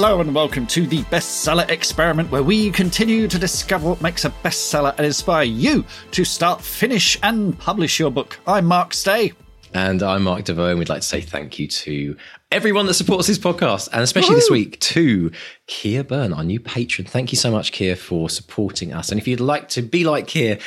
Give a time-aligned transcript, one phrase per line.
[0.00, 4.30] Hello and welcome to the Bestseller Experiment, where we continue to discover what makes a
[4.30, 8.38] bestseller and inspire you to start, finish, and publish your book.
[8.46, 9.32] I'm Mark Stay.
[9.74, 12.16] And I'm Mark Desvaux, and we'd like to say thank you to
[12.52, 14.40] everyone that supports this podcast, and especially Woo!
[14.40, 15.32] this week to
[15.66, 17.04] Keir Byrne, our new patron.
[17.04, 19.10] Thank you so much, Keir, for supporting us.
[19.10, 20.60] And if you'd like to be like Keir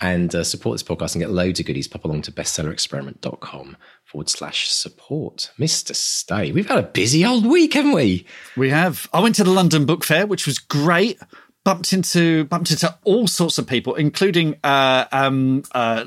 [0.00, 3.76] and uh, support this podcast and get loads of goodies, pop along to bestsellerexperiment.com
[4.08, 5.50] forward slash support.
[5.58, 5.94] Mr.
[5.94, 8.24] Stay, we've had a busy old week, haven't we?
[8.56, 9.06] We have.
[9.12, 11.20] I went to the London Book Fair, which was great
[11.68, 16.02] bumped into bumped into all sorts of people, including uh, um, uh,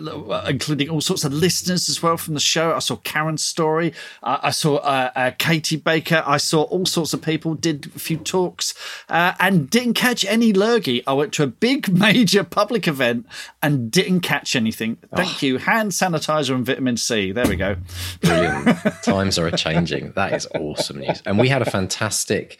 [0.49, 2.73] including all sorts of listeners as well from the show.
[2.73, 3.93] I saw Karen's story.
[4.23, 6.23] Uh, I saw uh, uh, Katie Baker.
[6.25, 7.53] I saw all sorts of people.
[7.53, 8.73] Did a few talks
[9.07, 11.05] uh, and didn't catch any lurgy.
[11.05, 13.27] I went to a big major public event
[13.61, 14.97] and didn't catch anything.
[15.15, 15.45] Thank oh.
[15.45, 15.57] you.
[15.59, 17.33] Hand sanitizer and vitamin C.
[17.33, 17.75] There we go.
[18.21, 18.79] Brilliant.
[19.03, 20.13] Times are changing.
[20.13, 21.21] That is awesome news.
[21.23, 22.57] And we had a fantastic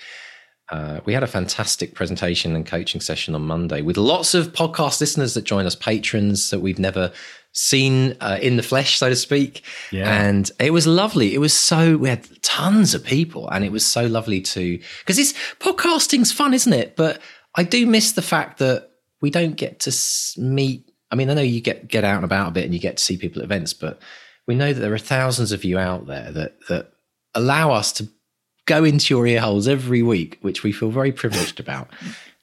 [0.71, 5.01] uh, we had a fantastic presentation and coaching session on Monday with lots of podcast
[5.01, 7.11] listeners that joined us, patrons that we've never
[7.51, 9.63] seen uh, in the flesh, so to speak.
[9.91, 10.09] Yeah.
[10.09, 11.33] And it was lovely.
[11.33, 15.19] It was so, we had tons of people and it was so lovely to, because
[15.19, 16.95] it's podcasting's fun, isn't it?
[16.95, 17.21] But
[17.53, 19.95] I do miss the fact that we don't get to
[20.37, 20.89] meet.
[21.11, 22.95] I mean, I know you get, get out and about a bit and you get
[22.95, 24.01] to see people at events, but
[24.47, 26.93] we know that there are thousands of you out there that, that
[27.35, 28.07] allow us to
[28.65, 31.89] go into your ear holes every week, which we feel very privileged about.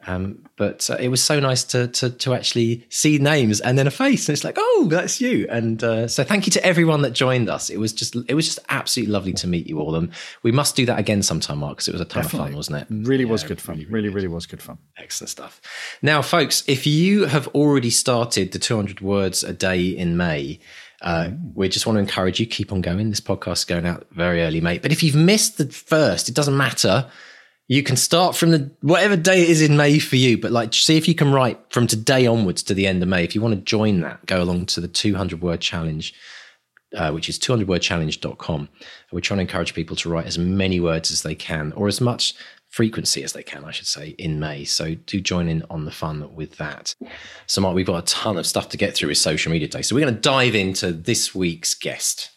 [0.09, 3.87] Um, but uh, it was so nice to, to, to actually see names and then
[3.87, 5.47] a face, and it's like, oh, that's you.
[5.51, 7.69] And uh, so, thank you to everyone that joined us.
[7.69, 10.11] It was just it was just absolutely lovely to meet you all, and
[10.43, 12.47] we must do that again sometime, Mark, because it was a ton Definitely.
[12.47, 12.87] of fun, wasn't it?
[13.06, 13.77] Really yeah, was good fun.
[13.77, 14.79] Really, really, really was good fun.
[14.97, 15.61] Excellent stuff.
[16.00, 20.59] Now, folks, if you have already started the 200 words a day in May.
[21.01, 23.11] Uh, we just want to encourage you keep on going.
[23.11, 24.83] This podcast is going out very early, mate.
[24.83, 27.09] But if you've missed the first, it doesn't matter.
[27.69, 30.73] You can start from the whatever day it is in May for you, but like
[30.75, 33.25] see if you can write from today onwards to the end of May.
[33.25, 36.15] If you want to join that, go along to the 200 word challenge,
[36.97, 38.69] uh, which is 200wordchallenge.com.
[39.13, 42.01] we're trying to encourage people to write as many words as they can, or as
[42.01, 42.35] much
[42.69, 44.65] frequency as they can, I should say, in May.
[44.65, 46.95] So do join in on the fun with that.
[47.47, 49.83] So, Mark, we've got a ton of stuff to get through with Social Media Day.
[49.83, 52.31] So we're going to dive into this week's guest.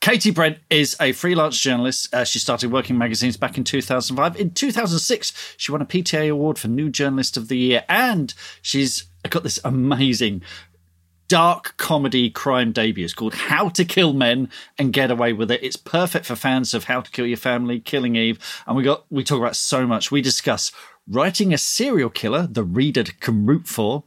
[0.00, 2.14] Katy Brent is a freelance journalist.
[2.14, 4.36] Uh, she started working magazines back in 2005.
[4.36, 9.04] In 2006, she won a PPA award for New Journalist of the Year, and she's
[9.30, 10.42] got this amazing
[11.34, 13.04] dark comedy crime debut.
[13.04, 15.64] It's called How to Kill Men and Get Away with It.
[15.64, 19.04] It's perfect for fans of How to Kill Your Family, Killing Eve, and we got
[19.10, 20.12] we talk about so much.
[20.12, 20.70] We discuss
[21.10, 24.04] writing a serial killer the reader can root for,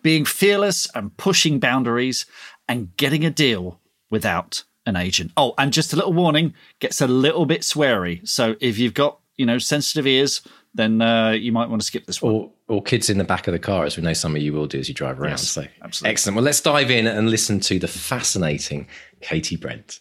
[0.00, 2.24] being fearless and pushing boundaries,
[2.66, 5.32] and getting a deal without an agent.
[5.36, 8.26] Oh, and just a little warning, gets a little bit sweary.
[8.26, 10.40] So if you've got, you know, sensitive ears,
[10.74, 12.34] then uh, you might want to skip this one.
[12.34, 14.52] Or, or kids in the back of the car, as we know some of you
[14.52, 15.30] will do as you drive around.
[15.30, 16.12] Yes, so absolutely.
[16.12, 16.36] Excellent.
[16.36, 18.86] Well, let's dive in and listen to the fascinating
[19.20, 20.00] Katy Brent.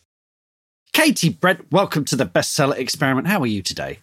[0.93, 3.27] Katy Brent, welcome to the bestseller experiment.
[3.27, 3.99] How are you today?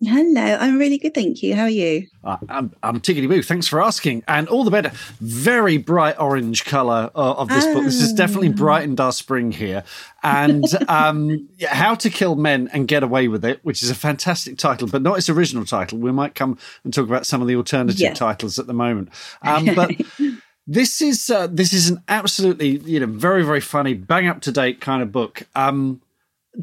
[0.00, 1.56] Hello, I'm really good, thank you.
[1.56, 2.06] How are you?
[2.22, 3.42] Uh, I'm, I'm tickety boo.
[3.42, 4.22] Thanks for asking.
[4.28, 4.92] And all the better.
[5.20, 7.74] Very bright orange colour uh, of this oh.
[7.74, 7.84] book.
[7.84, 8.52] This is definitely ah.
[8.52, 9.82] brightened our spring here.
[10.22, 13.94] And um, yeah, How to Kill Men and Get Away with It, which is a
[13.94, 15.98] fantastic title, but not its original title.
[15.98, 18.14] We might come and talk about some of the alternative yeah.
[18.14, 19.08] titles at the moment.
[19.42, 19.90] Um, but.
[20.70, 24.52] this is uh, this is an absolutely you know very very funny bang up to
[24.52, 25.98] date kind of book um,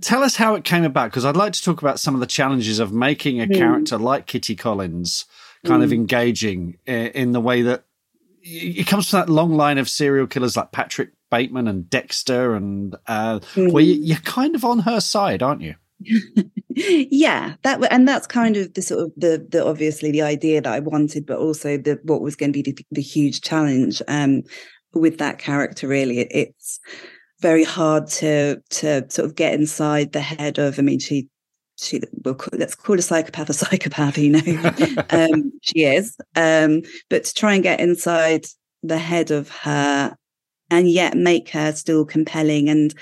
[0.02, 2.28] tell us how it came about because I'd like to talk about some of the
[2.28, 3.56] challenges of making a mm.
[3.56, 5.26] character like Kitty Collins
[5.66, 5.86] kind mm.
[5.86, 5.96] of hmm.
[5.96, 7.86] engaging in, the way that
[8.44, 12.96] it comes from that long line of serial killers like Patrick Bateman and Dexter, and
[13.08, 13.72] uh, mm.
[13.72, 15.76] where you, you're kind of on her side, aren't you?
[16.70, 20.74] yeah that and that's kind of the sort of the the obviously the idea that
[20.74, 24.44] i wanted but also the what was going to be the, the huge challenge um
[24.94, 26.82] with that character really it, it's
[27.46, 30.80] very hard to to sort of get inside the head of.
[30.80, 31.28] I mean, she
[31.78, 34.18] she well, let's call a psychopath a psychopath.
[34.18, 34.74] You know,
[35.12, 36.18] um, she is.
[36.36, 38.48] Um, but to try and get inside
[38.82, 40.16] the head of her,
[40.72, 42.96] and yet make her still compelling and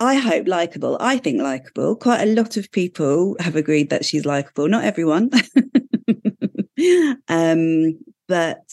[0.00, 0.98] I hope likable.
[1.00, 1.94] I think likable.
[1.94, 4.68] Quite a lot of people have agreed that she's likable.
[4.68, 5.30] Not everyone.
[7.28, 8.66] um, but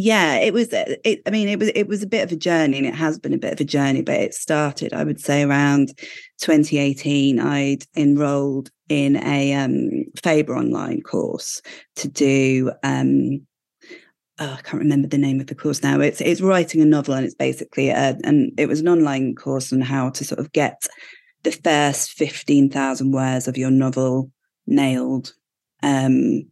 [0.00, 0.72] yeah, it was.
[0.72, 1.70] Uh, it, I mean, it was.
[1.74, 3.64] It was a bit of a journey, and it has been a bit of a
[3.64, 4.02] journey.
[4.02, 5.88] But it started, I would say, around
[6.40, 7.40] 2018.
[7.40, 11.60] I'd enrolled in a um, Faber online course
[11.96, 12.70] to do.
[12.84, 13.46] Um,
[14.38, 16.00] oh, I can't remember the name of the course now.
[16.00, 19.72] It's it's writing a novel, and it's basically a, and it was an online course
[19.72, 20.86] on how to sort of get
[21.42, 24.30] the first fifteen thousand words of your novel
[24.66, 25.32] nailed.
[25.82, 26.44] Um,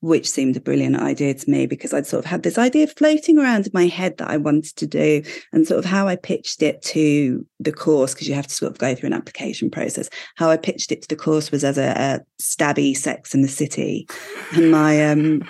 [0.00, 3.38] which seemed a brilliant idea to me because I'd sort of had this idea floating
[3.38, 6.62] around in my head that I wanted to do, and sort of how I pitched
[6.62, 10.08] it to the course because you have to sort of go through an application process.
[10.36, 13.48] How I pitched it to the course was as a, a stabby Sex in the
[13.48, 14.06] City,
[14.52, 15.42] and my um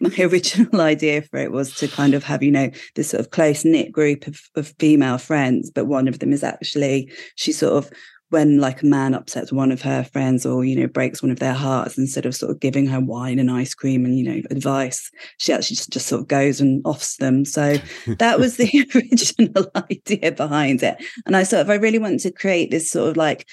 [0.00, 3.30] my original idea for it was to kind of have you know this sort of
[3.30, 7.74] close knit group of, of female friends, but one of them is actually she sort
[7.74, 7.90] of
[8.30, 11.38] when like a man upsets one of her friends or you know breaks one of
[11.38, 14.42] their hearts instead of sort of giving her wine and ice cream and you know
[14.50, 17.44] advice she actually just, just sort of goes and offs them.
[17.44, 17.76] So
[18.18, 20.96] that was the original idea behind it.
[21.24, 23.46] And i sort of i really wanted to create this sort of like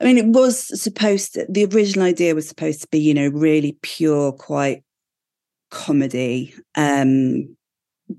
[0.00, 3.28] i mean it was supposed to, the original idea was supposed to be you know
[3.28, 4.82] really pure quite
[5.70, 7.48] comedy um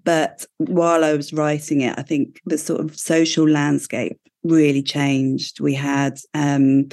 [0.06, 5.60] but while I was writing it, I think the sort of social landscape really changed.
[5.60, 6.90] We had um,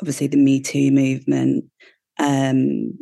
[0.00, 1.64] obviously the Me Too movement.
[2.18, 2.98] Um,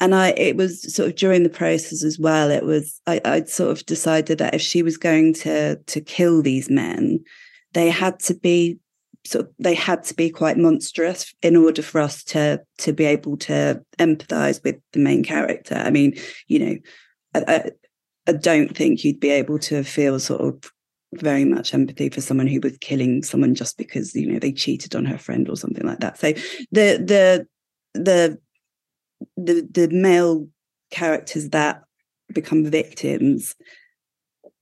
[0.00, 2.50] and I, it was sort of during the process as well.
[2.50, 6.42] It was I, I'd sort of decided that if she was going to to kill
[6.42, 7.20] these men,
[7.72, 8.78] they had to be
[9.24, 13.04] sort of they had to be quite monstrous in order for us to to be
[13.04, 15.76] able to empathize with the main character.
[15.76, 16.14] I mean,
[16.48, 16.76] you know,
[17.34, 17.70] I, I,
[18.26, 20.72] I don't think you'd be able to feel sort of
[21.14, 24.94] very much empathy for someone who was killing someone just because you know they cheated
[24.94, 26.18] on her friend or something like that.
[26.18, 26.32] So
[26.70, 27.46] the the
[27.94, 28.38] the
[29.36, 30.46] the the male
[30.90, 31.82] characters that
[32.32, 33.54] become victims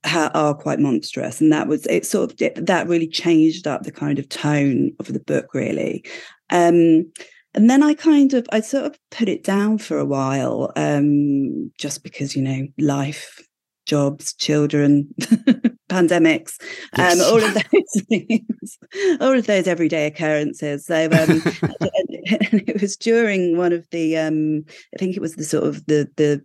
[0.03, 4.17] are quite monstrous and that was it sort of that really changed up the kind
[4.17, 6.03] of tone of the book really
[6.49, 7.05] um
[7.53, 11.71] and then i kind of i sort of put it down for a while um
[11.77, 13.39] just because you know life
[13.85, 15.07] jobs children
[15.91, 16.53] pandemics,
[16.93, 17.19] um, yes.
[17.19, 18.77] um, all of those things,
[19.19, 20.85] all of those everyday occurrences.
[20.85, 25.65] So um, it was during one of the, um, I think it was the sort
[25.65, 26.43] of the the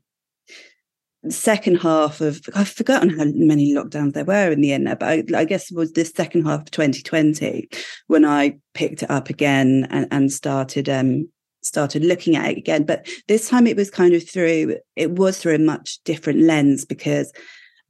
[1.31, 5.09] second half of I've forgotten how many lockdowns there were in the end there, but
[5.09, 7.69] I, I, guess it was this second half of 2020
[8.07, 11.29] when I picked it up again and, and started um
[11.63, 12.85] started looking at it again.
[12.85, 16.85] But this time it was kind of through it was through a much different lens
[16.85, 17.33] because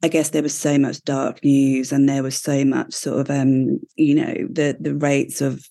[0.02, 3.31] I guess there was so much dark news and there was so much sort of
[3.31, 5.69] um, you know, the the rates of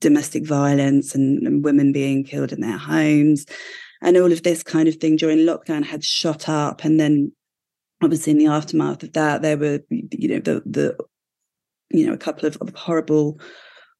[0.00, 3.46] domestic violence and, and women being killed in their homes
[4.02, 6.84] and all of this kind of thing during lockdown had shot up.
[6.84, 7.32] And then
[8.02, 10.96] obviously in the aftermath of that there were you know the the
[11.90, 13.38] you know a couple of, of horrible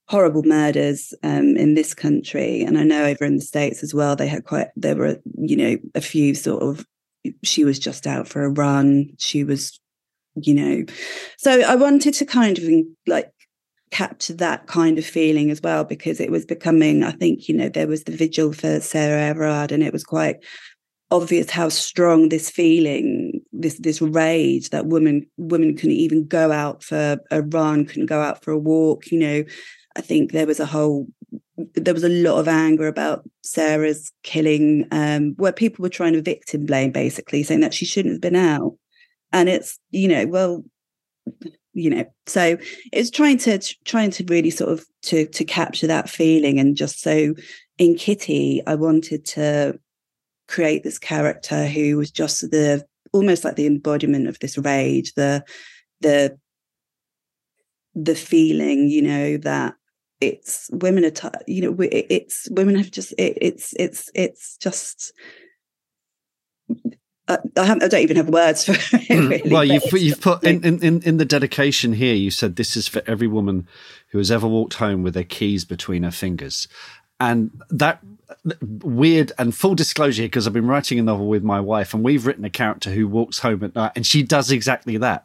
[0.08, 2.62] horrible murders um, in this country.
[2.62, 5.56] And i know over in the states as well they had quite there were you
[5.56, 6.84] know a few sort of
[7.42, 9.10] she was just out for a run.
[9.18, 9.78] She was,
[10.34, 10.84] you know,
[11.38, 12.64] so I wanted to kind of
[13.06, 13.30] like
[13.90, 17.68] capture that kind of feeling as well because it was becoming, I think, you know,
[17.68, 20.36] there was the vigil for Sarah Everard and it was quite
[21.12, 26.82] obvious how strong this feeling this this rage that women women couldn't even go out
[26.82, 29.44] for a run couldn't go out for a walk you know
[29.94, 31.06] i think there was a whole
[31.56, 36.23] there was a lot of anger about Sarah's killing, um, where people were trying to
[36.23, 38.76] victim blame, basically saying that she shouldn't have been out.
[39.32, 40.64] And it's, you know, well,
[41.75, 42.56] you know, so
[42.92, 47.00] it's trying to trying to really sort of to to capture that feeling, and just
[47.00, 47.35] so
[47.78, 49.78] in Kitty, I wanted to
[50.49, 55.44] create this character who was just the almost like the embodiment of this rage, the
[56.00, 56.38] the
[57.94, 59.75] the feeling, you know, that
[60.22, 65.12] it's women are you know it's women have just it, it's it's it's just
[67.28, 69.06] I, I, don't even have words for it.
[69.06, 69.28] Hmm.
[69.28, 72.14] Really, well, you've put, you've put in, in, in the dedication here.
[72.14, 73.68] You said this is for every woman
[74.08, 76.68] who has ever walked home with their keys between her fingers,
[77.20, 78.00] and that
[78.60, 82.26] weird and full disclosure because I've been writing a novel with my wife, and we've
[82.26, 85.24] written a character who walks home at night, and she does exactly that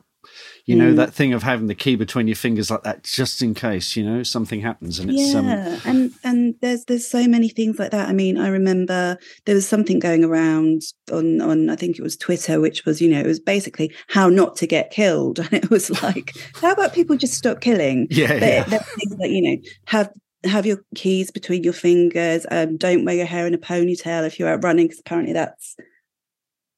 [0.67, 3.53] you know, that thing of having the key between your fingers like that, just in
[3.53, 4.99] case, you know, something happens.
[4.99, 5.39] And it's, yeah.
[5.39, 8.09] Um, and, and there's, there's so many things like that.
[8.09, 12.17] I mean, I remember there was something going around on, on, I think it was
[12.17, 15.39] Twitter, which was, you know, it was basically how not to get killed.
[15.47, 18.07] And it was like, how about people just stop killing?
[18.17, 18.39] Yeah.
[18.39, 18.79] But yeah.
[18.79, 20.11] things like, you know, have
[20.43, 22.45] have your keys between your fingers.
[22.51, 25.77] Um, don't wear your hair in a ponytail if you're out running, because apparently that's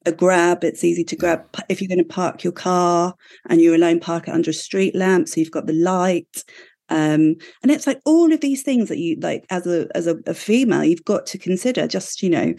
[0.05, 0.63] a grab.
[0.63, 3.13] It's easy to grab if you're going to park your car
[3.49, 6.43] and you're alone, park it under a street lamp, so you've got the light.
[6.89, 10.17] Um, and it's like all of these things that you like as a as a,
[10.25, 11.87] a female, you've got to consider.
[11.87, 12.53] Just you know,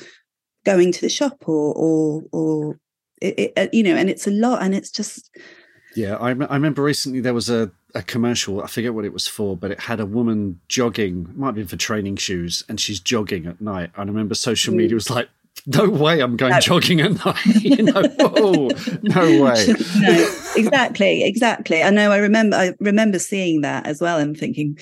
[0.65, 2.79] going to the shop or or or
[3.21, 5.31] it, it, uh, you know, and it's a lot, and it's just
[5.97, 6.17] yeah.
[6.17, 8.63] I, I remember recently there was a a commercial.
[8.63, 11.27] I forget what it was for, but it had a woman jogging.
[11.29, 13.91] It might have been for training shoes, and she's jogging at night.
[13.97, 15.29] I remember social media was like,
[15.67, 16.61] "No way, I'm going no.
[16.61, 18.71] jogging at night." you know, whoa,
[19.03, 19.67] no way.
[19.99, 21.83] no, exactly, exactly.
[21.83, 22.13] I know.
[22.13, 22.57] I remember.
[22.57, 24.79] I remember seeing that as well, and thinking.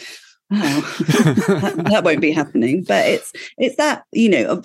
[0.50, 0.96] Oh,
[1.46, 2.82] that, that, won't be happening.
[2.82, 4.62] But it's it's that you know.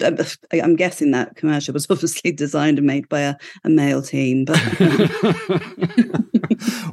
[0.54, 4.58] I'm guessing that commercial was obviously designed and made by a, a male team, but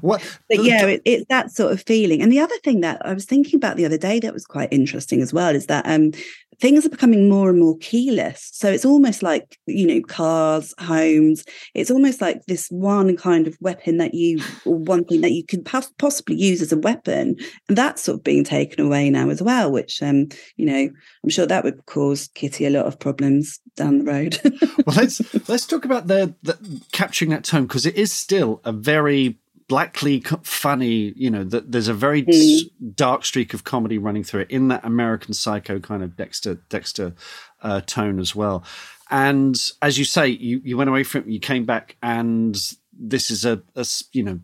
[0.00, 0.38] what?
[0.48, 2.22] But yeah, it, it's that sort of feeling.
[2.22, 4.72] And the other thing that I was thinking about the other day that was quite
[4.72, 6.12] interesting as well is that um,
[6.61, 8.50] things are becoming more and more keyless.
[8.52, 13.57] So it's almost like, you know, cars, homes, it's almost like this one kind of
[13.61, 17.37] weapon that you, or one thing that you could possibly use as a weapon.
[17.69, 20.90] And that's sort of being taken away now as well, which, um, you know,
[21.25, 24.38] I'm sure that would cause Kitty a lot of problems down the road.
[24.87, 26.59] well, let's, let's talk about the, the
[26.93, 29.38] capturing that tone because it is still a very
[29.70, 32.68] blackly funny you know that there's a very mm.
[32.96, 37.14] dark streak of comedy running through it in that american psycho kind of dexter dexter
[37.62, 38.64] uh, tone as well
[39.12, 43.30] and as you say you, you went away from it you came back and this
[43.30, 44.40] is a, a you know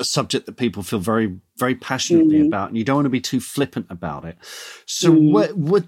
[0.00, 2.46] a subject that people feel very very passionately mm.
[2.48, 4.36] about and you don't want to be too flippant about it
[4.84, 5.30] so mm.
[5.30, 5.84] what what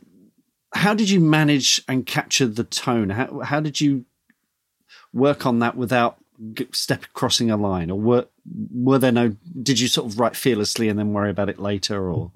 [0.73, 4.05] how did you manage and capture the tone how, how did you
[5.13, 6.22] work on that without
[6.73, 8.27] step crossing a line, or were
[8.73, 9.35] were there no?
[9.63, 12.33] Did you sort of write fearlessly and then worry about it later, or?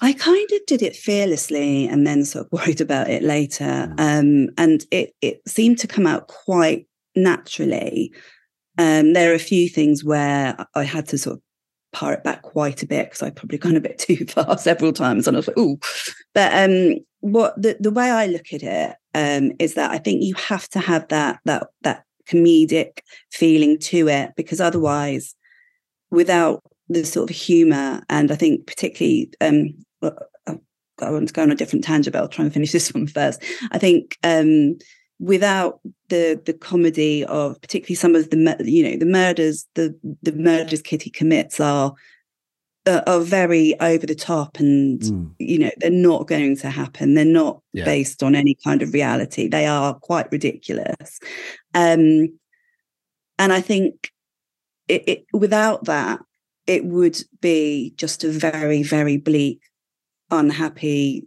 [0.00, 4.48] I kind of did it fearlessly and then sort of worried about it later, um,
[4.58, 6.86] and it it seemed to come out quite
[7.16, 8.12] naturally.
[8.76, 11.42] Um, there are a few things where I had to sort of
[11.92, 14.92] pare it back quite a bit because I'd probably gone a bit too far several
[14.92, 15.78] times, and I was like, "Ooh!"
[16.34, 20.22] But um, what the the way I look at it um, is that I think
[20.22, 23.00] you have to have that that that comedic
[23.30, 25.34] feeling to it because otherwise
[26.10, 29.74] without the sort of humor and i think particularly um
[31.02, 33.06] i want to go on a different tangent but i'll try and finish this one
[33.06, 33.42] first.
[33.72, 34.76] I think um
[35.18, 40.32] without the the comedy of particularly some of the you know the murders the the
[40.32, 41.94] murders kitty commits are uh,
[42.86, 45.30] are very over the top and mm.
[45.38, 47.84] you know they're not going to happen they're not yeah.
[47.84, 51.18] based on any kind of reality they are quite ridiculous
[51.74, 52.28] um
[53.38, 54.10] and i think
[54.88, 56.20] it, it, without that
[56.66, 59.60] it would be just a very very bleak
[60.30, 61.26] unhappy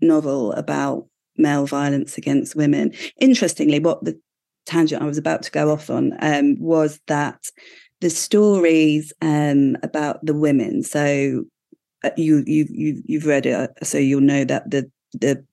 [0.00, 4.18] novel about male violence against women interestingly what the
[4.66, 7.38] tangent i was about to go off on um, was that
[8.00, 10.82] the stories um, about the women.
[10.82, 11.44] So
[12.04, 15.44] uh, you you you you've read it, uh, so you'll know that the the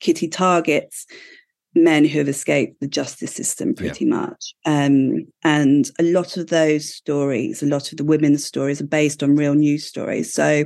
[0.00, 1.06] Kitty targets
[1.76, 4.16] men who have escaped the justice system pretty yeah.
[4.16, 4.54] much.
[4.64, 9.22] Um, and a lot of those stories, a lot of the women's stories are based
[9.22, 10.32] on real news stories.
[10.32, 10.64] So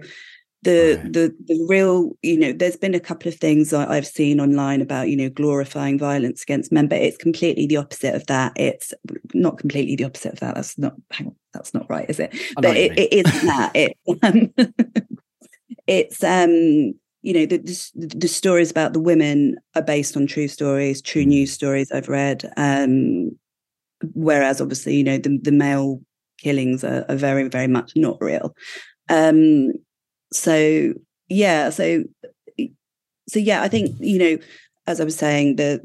[0.62, 1.12] the right.
[1.12, 5.08] the the real you know there's been a couple of things i've seen online about
[5.08, 8.52] you know glorifying violence against men but it's completely the opposite of that.
[8.56, 8.92] It's
[9.32, 10.54] not completely the opposite of that.
[10.54, 12.34] That's not on, that's not right is it?
[12.56, 13.72] But it, it isn't that.
[13.74, 14.52] It um,
[15.86, 20.48] it's um you know the, the, the stories about the women are based on true
[20.48, 21.28] stories true mm.
[21.28, 23.30] news stories i've read um
[24.14, 26.00] whereas obviously you know the, the male
[26.38, 28.54] killings are, are very very much not real.
[29.08, 29.72] Um
[30.32, 30.92] so
[31.28, 32.04] yeah so
[33.28, 34.38] so yeah i think you know
[34.86, 35.80] as i was saying the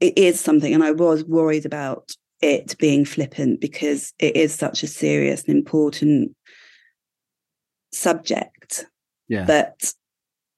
[0.00, 4.82] it is something and i was worried about it being flippant because it is such
[4.82, 6.34] a serious and important
[7.92, 8.86] subject
[9.28, 9.92] yeah but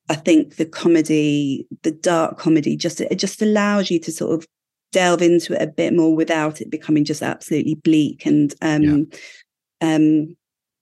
[0.08, 4.46] i think the comedy the dark comedy just it just allows you to sort of
[4.92, 9.94] delve into it a bit more without it becoming just absolutely bleak and um yeah.
[9.94, 10.36] um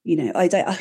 [0.05, 0.79] you know i don't I,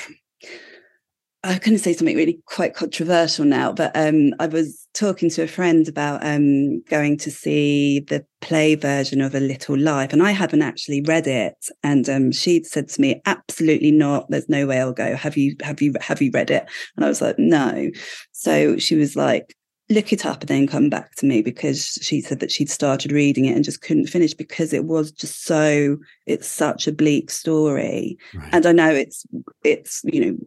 [1.44, 5.48] I couldn't say something really quite controversial now, but um, I was talking to a
[5.48, 10.32] friend about um, going to see the play version of A Little Life, and I
[10.32, 11.56] haven't actually read it.
[11.82, 14.30] And um, she'd said to me, "Absolutely not.
[14.30, 15.16] There's no way I'll go.
[15.16, 15.56] Have you?
[15.64, 15.96] Have you?
[16.00, 17.90] Have you read it?" And I was like, "No."
[18.34, 19.56] So she was like,
[19.90, 23.12] "Look it up and then come back to me," because she said that she'd started
[23.12, 25.98] reading it and just couldn't finish because it was just so.
[26.28, 28.50] It's such a bleak story, right.
[28.54, 29.26] and I know it's
[29.64, 30.38] it's you know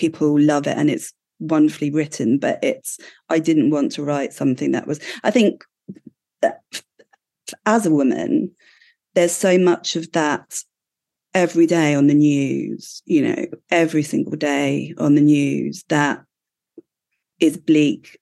[0.00, 4.72] people love it and it's wonderfully written but it's i didn't want to write something
[4.72, 5.64] that was i think
[7.66, 8.50] as a woman
[9.14, 10.62] there's so much of that
[11.34, 16.24] every day on the news you know every single day on the news that
[17.40, 18.18] is bleak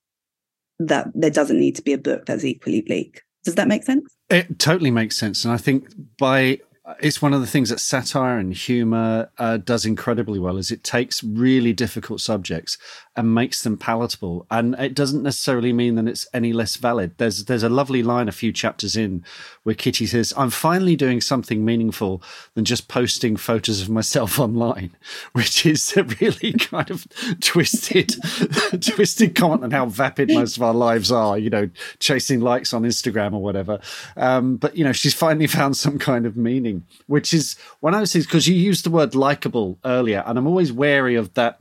[0.80, 3.22] that there doesn't need to be a book that's equally bleak.
[3.44, 4.14] Does that make sense?
[4.30, 6.60] It totally makes sense and i think by
[7.00, 10.82] it's one of the things that satire and humor uh, does incredibly well is it
[10.82, 12.78] takes really difficult subjects
[13.16, 14.46] and makes them palatable.
[14.50, 17.16] And it doesn't necessarily mean that it's any less valid.
[17.18, 19.24] There's there's a lovely line a few chapters in
[19.62, 22.22] where kitty says i'm finally doing something meaningful
[22.54, 24.90] than just posting photos of myself online
[25.32, 27.06] which is a really kind of
[27.40, 28.14] twisted
[28.80, 31.68] twisted comment on how vapid most of our lives are you know
[31.98, 33.78] chasing likes on instagram or whatever.
[34.16, 38.00] Um, but you know she's finally found some kind of meaning which is one of
[38.00, 41.60] those things because you used the word likable earlier, and I'm always wary of that.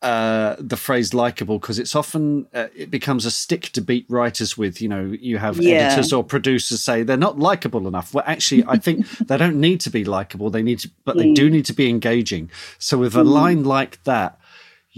[0.00, 4.56] Uh, the phrase likable because it's often uh, it becomes a stick to beat writers
[4.56, 5.74] with you know you have yeah.
[5.74, 9.80] editors or producers say they're not likable enough well actually i think they don't need
[9.80, 11.54] to be likable they need to but they do mm.
[11.54, 13.28] need to be engaging so with a mm.
[13.28, 14.38] line like that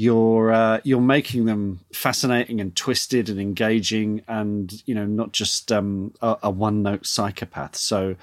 [0.00, 5.70] you're uh, you're making them fascinating and twisted and engaging and you know not just
[5.70, 8.16] um, a, a one note psychopath so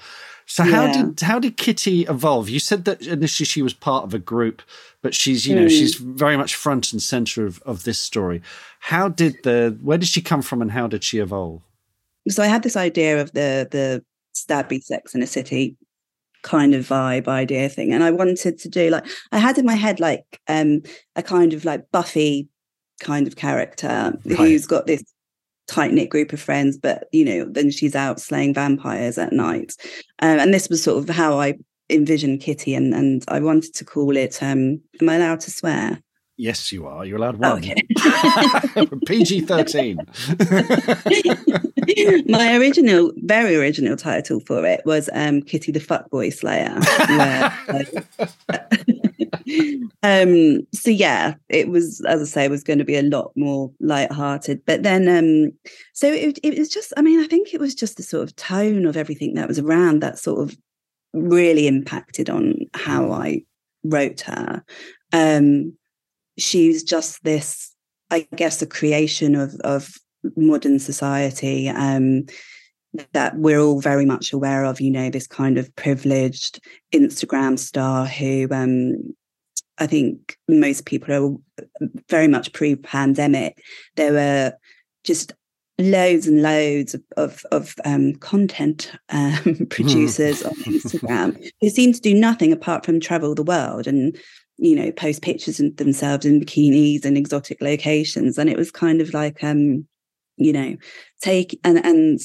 [0.48, 1.02] so how yeah.
[1.02, 2.48] did how did Kitty evolve?
[2.48, 4.62] You said that initially she was part of a group,
[5.02, 5.68] but she's you know mm.
[5.68, 8.40] she's very much front and center of, of this story.
[8.80, 11.60] How did the where did she come from and how did she evolve?
[12.30, 14.02] So I had this idea of the the
[14.34, 15.76] stabby sex in a city
[16.42, 19.74] kind of vibe idea thing, and I wanted to do like I had in my
[19.74, 20.80] head like um
[21.14, 22.48] a kind of like Buffy
[23.00, 24.38] kind of character right.
[24.38, 25.04] who's got this
[25.68, 29.76] tight knit group of friends, but you know, then she's out slaying vampires at night.
[30.20, 31.54] Um, and this was sort of how I
[31.90, 34.42] envisioned Kitty, and and I wanted to call it.
[34.42, 36.02] Um, am I allowed to swear?
[36.40, 37.04] Yes, you are.
[37.04, 37.58] You're allowed one.
[37.58, 37.74] Okay.
[39.06, 39.96] PG 13.
[42.28, 46.78] My original, very original title for it was um, Kitty the Fuckboy Slayer.
[47.08, 47.52] Where,
[50.02, 53.32] um, so yeah, it was, as I say, it was going to be a lot
[53.36, 54.62] more light-hearted.
[54.66, 55.52] But then, um,
[55.92, 58.36] so it, it was just, I mean, I think it was just the sort of
[58.36, 60.56] tone of everything that was around that sort of
[61.12, 63.42] really impacted on how I
[63.84, 64.64] wrote her.
[65.12, 65.76] Um,
[66.38, 67.74] she's just this,
[68.10, 69.94] I guess, a creation of of
[70.36, 71.68] modern society.
[71.68, 72.26] Um,
[73.12, 76.60] that we're all very much aware of, you know, this kind of privileged
[76.92, 79.14] Instagram star who um,
[79.78, 81.62] I think most people are
[82.08, 83.62] very much pre-pandemic.
[83.96, 84.52] There were
[85.04, 85.32] just
[85.78, 92.00] loads and loads of of, of um, content um, producers on Instagram who seem to
[92.00, 94.18] do nothing apart from travel the world and
[94.56, 99.00] you know post pictures of themselves in bikinis and exotic locations, and it was kind
[99.00, 99.86] of like um,
[100.36, 100.76] you know
[101.20, 102.20] take and and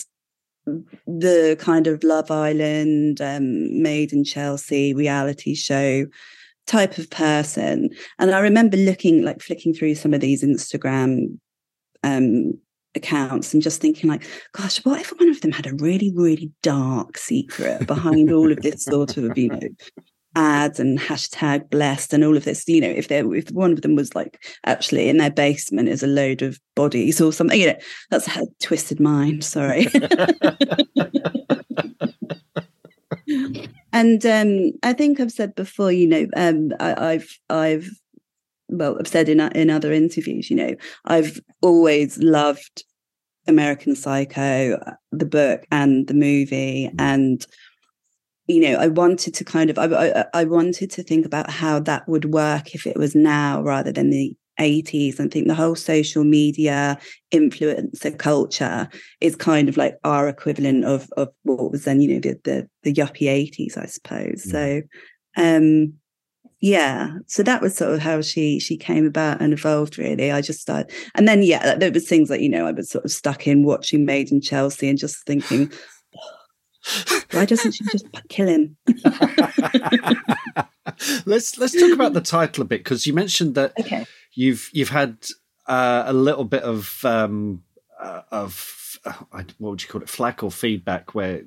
[0.65, 6.05] the kind of Love Island, um, Made in Chelsea reality show
[6.65, 7.89] type of person.
[8.19, 11.37] And I remember looking, like flicking through some of these Instagram
[12.03, 12.53] um,
[12.95, 16.51] accounts and just thinking, like, gosh, what if one of them had a really, really
[16.61, 19.59] dark secret behind all of this sort of, you know,
[20.35, 23.81] ads and hashtag blessed and all of this you know if they if one of
[23.81, 27.67] them was like actually in their basement is a load of bodies or something you
[27.67, 27.77] know
[28.09, 29.87] that's a twisted mind sorry.
[33.93, 37.89] And um, I think I've said before, you know, um, I, have I've
[38.67, 42.83] well, I've said in in other interviews, you know, I've always loved
[43.47, 47.45] American Psycho, uh, the book and the movie, and
[48.47, 51.79] you know, I wanted to kind of I, I, I wanted to think about how
[51.81, 55.19] that would work if it was now rather than the 80s.
[55.19, 56.97] I think the whole social media
[57.33, 58.89] influencer culture
[59.21, 62.69] is kind of like our equivalent of of what was then, you know, the the,
[62.83, 64.45] the yuppie 80s, I suppose.
[64.45, 64.51] Mm.
[64.51, 64.81] So
[65.35, 65.93] um
[66.63, 70.39] yeah so that was sort of how she she came about and evolved really i
[70.39, 73.11] just started and then yeah there was things like you know i was sort of
[73.11, 75.69] stuck in watching made in chelsea and just thinking
[77.31, 78.77] why doesn't she just kill him
[81.25, 84.89] let's let's talk about the title a bit because you mentioned that okay you've you've
[84.89, 85.17] had
[85.67, 87.63] uh, a little bit of um,
[87.99, 89.13] uh, of uh,
[89.57, 91.43] what would you call it flack or feedback where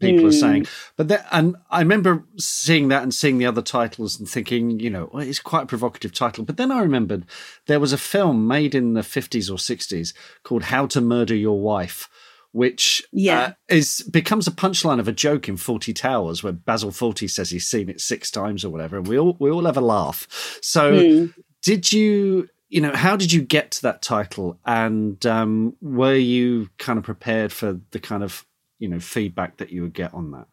[0.00, 0.28] people mm.
[0.28, 0.70] are saying hmm.
[0.96, 4.90] but then and i remember seeing that and seeing the other titles and thinking you
[4.90, 7.26] know well, it's quite a provocative title but then i remembered
[7.66, 11.60] there was a film made in the 50s or 60s called how to murder your
[11.60, 12.08] wife
[12.52, 13.40] which yeah.
[13.40, 17.50] Uh, is becomes a punchline of a joke in Fawlty Towers, where Basil Fawlty says
[17.50, 20.58] he's seen it six times or whatever, and we all we all have a laugh.
[20.62, 21.34] So, mm.
[21.62, 22.48] did you?
[22.68, 27.04] You know, how did you get to that title, and um, were you kind of
[27.04, 28.46] prepared for the kind of
[28.78, 30.46] you know feedback that you would get on that?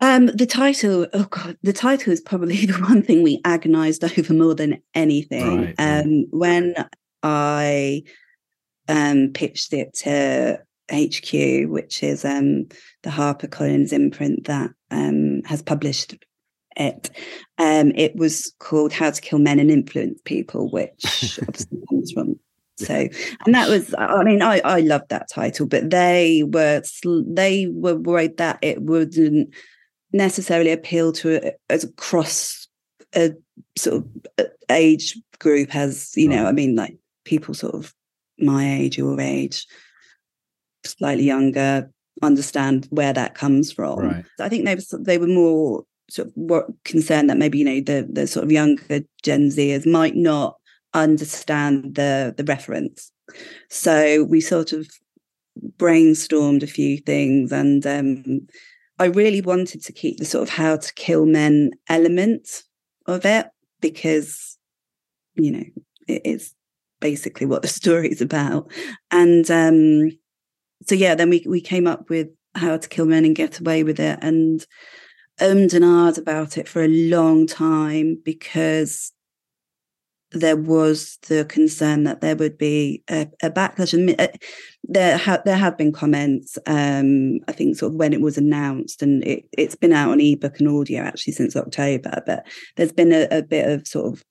[0.00, 4.34] Um, the title, oh god, the title is probably the one thing we agonized over
[4.34, 5.58] more than anything.
[5.58, 6.26] Right, um, right.
[6.30, 6.74] When
[7.22, 8.02] I
[8.88, 12.66] um, pitched it to HQ, which is um,
[13.02, 16.16] the HarperCollins imprint that um, has published
[16.76, 17.10] it.
[17.58, 22.38] Um, it was called How to Kill Men and Influence People, which obviously comes from.
[22.76, 23.08] So,
[23.44, 26.80] and that was, I mean, I, I loved that title, but they were,
[27.26, 29.52] they were worried that it wouldn't
[30.12, 32.68] necessarily appeal to a, as across
[33.16, 33.32] a
[33.76, 34.04] sort
[34.38, 37.92] of age group as, you know, I mean, like people sort of
[38.38, 39.66] my age, your age,
[40.88, 41.90] slightly younger
[42.22, 44.00] understand where that comes from.
[44.00, 44.24] Right.
[44.40, 48.08] I think they were they were more sort of concerned that maybe you know the
[48.10, 50.56] the sort of younger Gen Zers might not
[50.94, 53.12] understand the the reference.
[53.68, 54.88] So we sort of
[55.76, 58.46] brainstormed a few things, and um,
[58.98, 62.62] I really wanted to keep the sort of how to kill men element
[63.06, 63.46] of it
[63.80, 64.58] because
[65.34, 65.64] you know
[66.06, 66.54] it is
[67.00, 68.70] basically what the story is about,
[69.10, 70.10] and um,
[70.86, 73.82] so yeah, then we we came up with how to kill men and get away
[73.84, 74.64] with it, and
[75.40, 79.12] ummed and ahed about it for a long time because
[80.32, 83.94] there was the concern that there would be a, a backlash.
[83.94, 84.28] And uh,
[84.84, 86.58] there, there have been comments.
[86.66, 90.20] Um, I think sort of when it was announced, and it, has been out on
[90.20, 92.22] ebook and audio actually since October.
[92.26, 94.24] But there's been a, a bit of sort of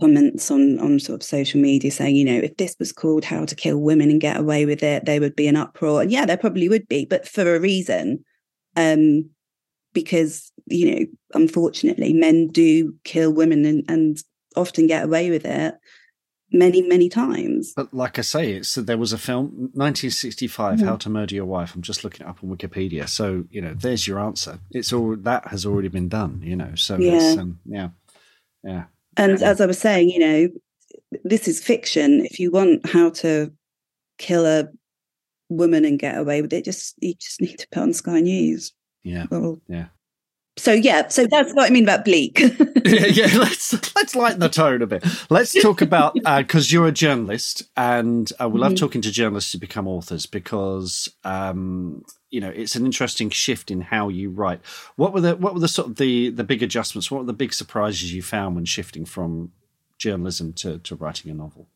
[0.00, 3.44] comments on on sort of social media saying, you know, if this was called How
[3.44, 6.02] to Kill Women and Get Away with It, there would be an uproar.
[6.02, 8.24] And yeah, there probably would be, but for a reason.
[8.76, 9.30] Um,
[9.94, 14.18] because, you know, unfortunately, men do kill women and, and
[14.54, 15.74] often get away with it
[16.52, 17.72] many, many times.
[17.74, 20.86] But like I say, it's there was a film, 1965, mm-hmm.
[20.86, 21.74] How to Murder Your Wife.
[21.74, 23.08] I'm just looking it up on Wikipedia.
[23.08, 24.58] So, you know, there's your answer.
[24.70, 26.74] It's all that has already been done, you know.
[26.74, 27.36] So yeah.
[27.38, 27.88] Um, yeah.
[28.62, 28.84] Yeah.
[29.16, 30.48] And as I was saying, you know,
[31.24, 32.24] this is fiction.
[32.24, 33.52] If you want how to
[34.18, 34.68] kill a
[35.48, 38.72] woman and get away with it, just you just need to put on Sky News.
[39.02, 39.26] Yeah.
[39.30, 39.86] Or, yeah.
[40.58, 42.38] So yeah, so that's what I mean about bleak.
[42.86, 45.04] yeah, yeah, let's let's lighten the tone a bit.
[45.28, 48.78] Let's talk about because uh, you're a journalist, and uh, we love mm-hmm.
[48.78, 52.02] talking to journalists who become authors because um,
[52.36, 54.60] you know it's an interesting shift in how you write.
[54.96, 57.10] What were the what were the sort of the the big adjustments?
[57.10, 59.52] What were the big surprises you found when shifting from
[59.96, 61.66] journalism to to writing a novel?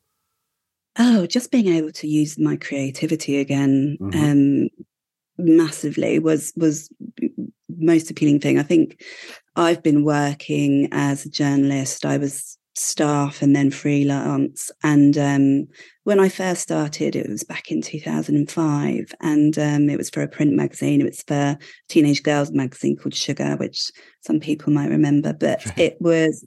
[0.98, 4.22] Oh, just being able to use my creativity again mm-hmm.
[4.22, 4.68] um,
[5.38, 6.90] massively was was
[7.78, 8.58] most appealing thing.
[8.58, 9.02] I think
[9.56, 12.04] I've been working as a journalist.
[12.04, 14.70] I was staff and then freelance.
[14.82, 15.68] And um,
[16.10, 20.26] when I first started, it was back in 2005, and um, it was for a
[20.26, 21.00] print magazine.
[21.00, 25.32] It was for a teenage girls magazine called Sugar, which some people might remember.
[25.32, 26.44] But it was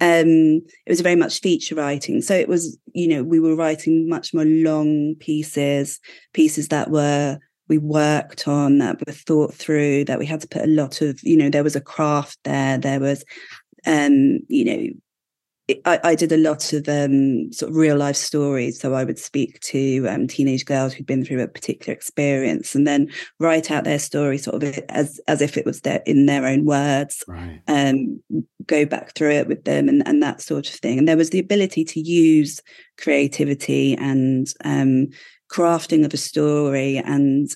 [0.00, 2.22] um, it was very much feature writing.
[2.22, 6.00] So it was, you know, we were writing much more long pieces,
[6.32, 10.64] pieces that were we worked on, that were thought through, that we had to put
[10.64, 13.26] a lot of, you know, there was a craft there, there was,
[13.84, 14.86] um, you know,
[15.84, 18.80] I, I, did a lot of um, sort of real life stories.
[18.80, 22.86] So I would speak to um, teenage girls who'd been through a particular experience and
[22.86, 26.46] then write out their story sort of as as if it was their in their
[26.46, 27.24] own words.
[27.26, 27.60] Right.
[27.66, 28.22] Um,
[28.66, 30.98] go back through it with them and, and that sort of thing.
[30.98, 32.62] And there was the ability to use
[32.96, 35.08] creativity and um,
[35.50, 37.48] crafting of a story and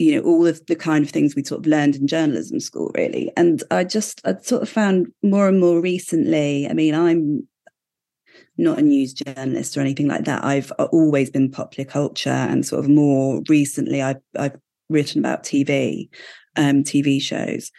[0.00, 2.90] you know all of the kind of things we sort of learned in journalism school
[2.96, 3.30] really.
[3.36, 7.46] And i just i sort of found more and more recently i mean i'm
[8.56, 10.44] not a news journalist or anything like that.
[10.44, 14.56] I've always been popular culture and sort of more recently i've, I've
[14.88, 16.08] written about tv
[16.56, 17.70] um, tv shows.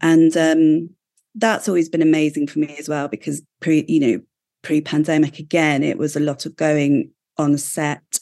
[0.00, 0.90] And um,
[1.34, 4.20] that's always been amazing for me as well because pre you know
[4.62, 8.18] pre-pandemic again it was a lot of going on set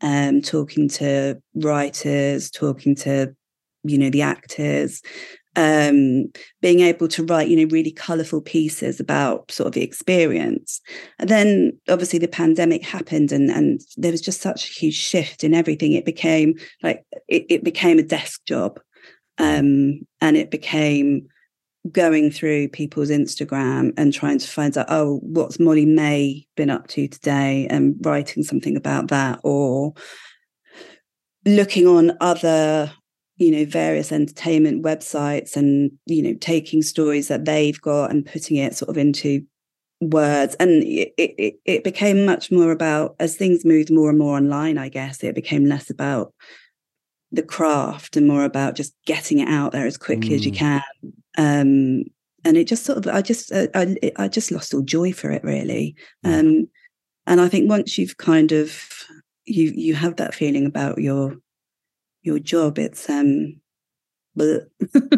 [0.00, 3.34] um, talking to writers, talking to
[3.82, 5.02] you know the actors,
[5.56, 10.80] um, being able to write, you know, really colourful pieces about sort of the experience.
[11.18, 15.42] And then obviously the pandemic happened and and there was just such a huge shift
[15.42, 15.92] in everything.
[15.92, 18.80] It became like it, it became a desk job.
[19.38, 21.26] Um, and it became
[21.92, 27.08] going through people's Instagram and trying to find out, oh, what's Molly-Mae been up to
[27.08, 27.66] today?
[27.70, 29.94] And writing something about that or
[31.46, 32.92] looking on other
[33.36, 38.58] you know various entertainment websites and you know taking stories that they've got and putting
[38.58, 39.42] it sort of into
[40.00, 40.56] words.
[40.60, 44.78] And it, it, it became much more about as things moved more and more online
[44.78, 46.32] i guess it became less about
[47.32, 50.34] the craft and more about just getting it out there as quickly mm.
[50.34, 50.56] as you mm.
[50.56, 50.82] can
[51.38, 52.04] um,
[52.44, 55.30] and it just sort of i just uh, I, I just lost all joy for
[55.30, 56.68] it really um,
[57.26, 58.88] and i think once you've kind of
[59.44, 61.36] you you have that feeling about your
[62.22, 62.78] your job.
[62.78, 63.60] It's um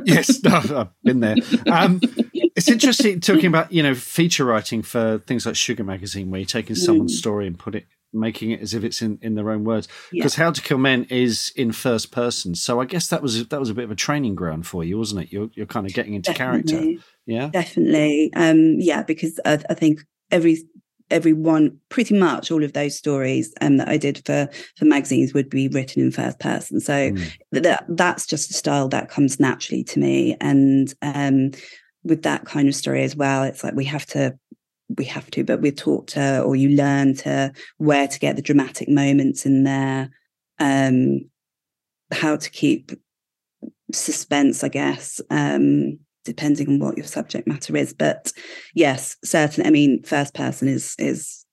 [0.05, 1.37] yes, no, I've been there.
[1.71, 2.01] Um,
[2.33, 6.47] it's interesting talking about you know feature writing for things like Sugar Magazine, where you're
[6.47, 7.19] taking someone's mm.
[7.19, 9.89] story and put it, making it as if it's in, in their own words.
[10.11, 10.45] Because yeah.
[10.45, 13.71] How to Kill Men is in first person, so I guess that was that was
[13.71, 15.33] a bit of a training ground for you, wasn't it?
[15.33, 16.73] You're you're kind of getting into Definitely.
[16.73, 17.05] character.
[17.27, 18.33] Yeah, definitely.
[18.35, 20.59] Um, yeah, because I, I think every
[21.13, 25.35] every one, pretty much all of those stories um, that I did for for magazines
[25.35, 26.81] would be written in first person.
[26.81, 27.31] So mm.
[27.53, 31.53] that that's just a style that comes naturally to me, and um,
[32.03, 34.37] with that kind of story as well, it's like we have to
[34.97, 38.43] we have to, but we're taught to, or you learn to where to get the
[38.43, 40.11] dramatic moments in there,
[40.59, 41.21] um,
[42.13, 42.93] how to keep
[43.93, 45.21] suspense, I guess.
[45.31, 47.93] Um, depending on what your subject matter is.
[47.93, 48.33] But
[48.75, 49.67] yes, certainly.
[49.67, 51.45] I mean, first person is is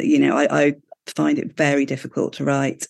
[0.00, 0.74] you know I, I
[1.06, 2.86] find it very difficult to write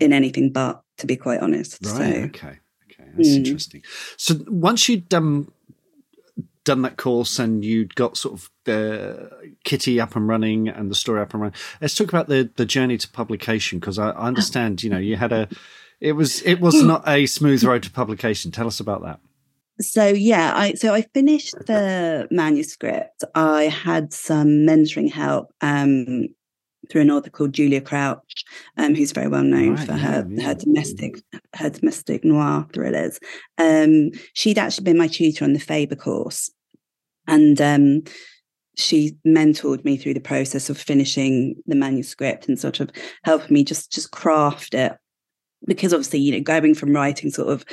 [0.00, 1.78] in anything but, to be quite honest.
[1.84, 1.96] Right.
[1.96, 2.58] So, okay.
[2.90, 3.10] Okay.
[3.16, 3.36] That's mm.
[3.36, 3.82] interesting.
[4.16, 5.48] So once you'd done
[6.68, 9.30] done that course and you'd got sort of the
[9.64, 12.66] kitty up and running and the story up and running, let's talk about the the
[12.66, 15.48] journey to publication because I, I understand you know you had a
[15.98, 18.50] it was it was not a smooth road to publication.
[18.50, 19.18] Tell us about that.
[19.80, 23.24] So yeah i so i finished the manuscript.
[23.34, 26.28] I had some mentoring help um,
[26.90, 28.44] through an author called julia crouch
[28.76, 30.42] um, who's very well known right, for yeah, her yeah.
[30.48, 31.22] her domestic
[31.54, 33.18] her domestic noir thrillers.
[33.56, 36.50] Um, she'd actually been my tutor on the faber course
[37.28, 38.02] and um,
[38.76, 42.90] she mentored me through the process of finishing the manuscript and sort of
[43.22, 44.92] helping me just just craft it
[45.66, 47.64] because obviously you know going from writing sort of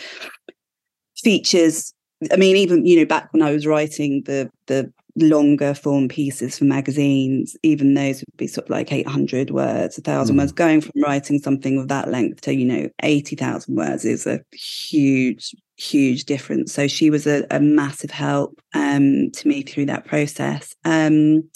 [1.17, 1.95] features
[2.31, 6.57] I mean, even you know, back when I was writing the the longer form pieces
[6.57, 10.39] for magazines, even those would be sort of like eight hundred words, a thousand mm.
[10.39, 10.51] words.
[10.51, 14.41] Going from writing something of that length to you know eighty thousand words is a
[14.53, 16.73] huge, huge difference.
[16.73, 20.75] So she was a, a massive help um, to me through that process.
[20.85, 21.49] Um,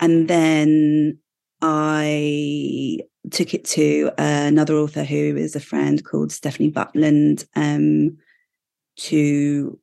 [0.00, 1.18] and then
[1.62, 2.98] I
[3.30, 7.46] took it to another author who is a friend called Stephanie Butland.
[7.54, 8.18] Um,
[8.96, 9.78] to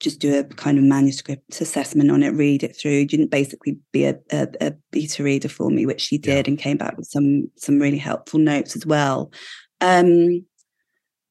[0.00, 3.06] just do a kind of manuscript assessment on it, read it through.
[3.06, 6.50] Didn't basically be a, a, a beta reader for me, which she did, yeah.
[6.50, 9.32] and came back with some some really helpful notes as well.
[9.80, 10.44] Um,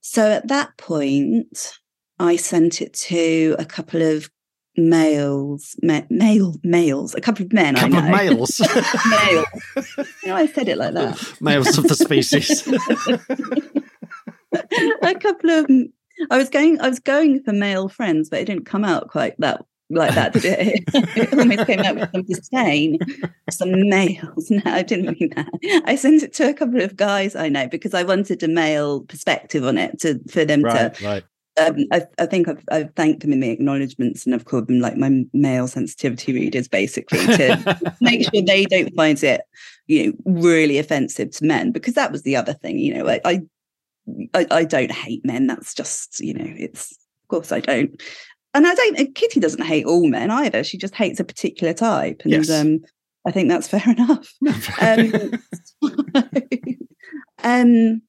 [0.09, 1.77] so at that point,
[2.17, 4.29] I sent it to a couple of
[4.77, 7.75] males, ma- male males, a couple of men.
[7.75, 8.57] A couple of males.
[9.09, 9.45] males.
[10.23, 11.41] You know, I said it like that.
[11.41, 12.65] Males of the species.
[15.01, 15.69] a couple of
[16.31, 19.37] I was going I was going for male friends, but it didn't come out quite
[19.39, 20.84] that like that, it?
[20.93, 23.00] it almost came out with some disdain.
[23.50, 24.52] Some males.
[24.52, 25.84] No, I didn't mean that.
[25.86, 29.02] I sent it to a couple of guys I know because I wanted a male
[29.02, 31.23] perspective on it to for them right, to right.
[31.60, 34.80] Um, I, I, think I've, I've, thanked them in the acknowledgements and I've called them
[34.80, 39.41] like my male sensitivity readers, basically, to make sure they don't find it,
[39.88, 41.71] you know, really offensive to men.
[41.71, 43.41] Because that was the other thing, you know, I, I
[44.34, 45.47] I, I don't hate men.
[45.47, 48.02] That's just, you know, it's, of course I don't.
[48.57, 50.63] And I don't, Kitty doesn't hate all men either.
[50.63, 52.23] She just hates a particular type.
[52.23, 52.49] And yes.
[52.49, 52.79] um,
[53.23, 54.33] I think that's fair enough.
[54.81, 55.31] um,
[57.43, 58.01] um,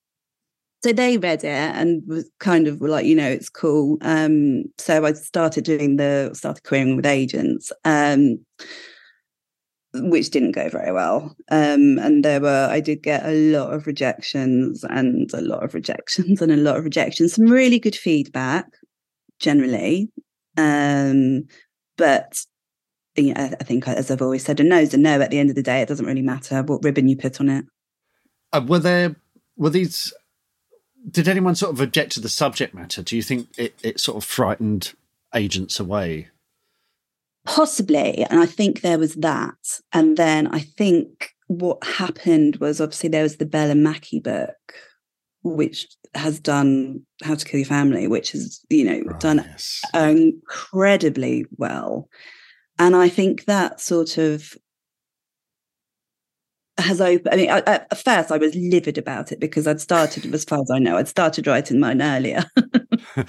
[0.82, 3.98] so they read it and was kind of like, you know, it's cool.
[4.00, 7.70] Um, so I started doing the, started querying with agents.
[7.84, 8.38] Um,
[9.92, 11.36] which didn't go very well.
[11.50, 15.74] Um, and there were, I did get a lot of rejections and a lot of
[15.74, 17.34] rejections and a lot of rejections.
[17.34, 18.66] Some really good feedback
[19.40, 20.10] generally.
[20.58, 21.44] Um,
[21.96, 22.44] but
[23.16, 25.20] you know, I think, as I've always said, a no is a no.
[25.20, 27.48] At the end of the day, it doesn't really matter what ribbon you put on
[27.48, 27.64] it.
[28.52, 29.16] Uh, were there
[29.56, 30.12] were these
[31.10, 33.02] did anyone sort of object to the subject matter?
[33.02, 34.94] Do you think it, it sort of frightened
[35.34, 36.28] agents away?
[37.46, 38.24] Possibly.
[38.28, 39.80] And I think there was that.
[39.92, 44.74] And then I think what happened was obviously there was the Bell and Mackie book,
[45.42, 49.82] which has done How to Kill Your Family, which has, you know, oh, done yes.
[49.94, 52.08] incredibly well.
[52.78, 54.56] And I think that sort of
[56.78, 57.34] has opened.
[57.34, 60.60] I mean, I, at first I was livid about it because I'd started, as far
[60.60, 62.44] as I know, I'd started writing mine earlier.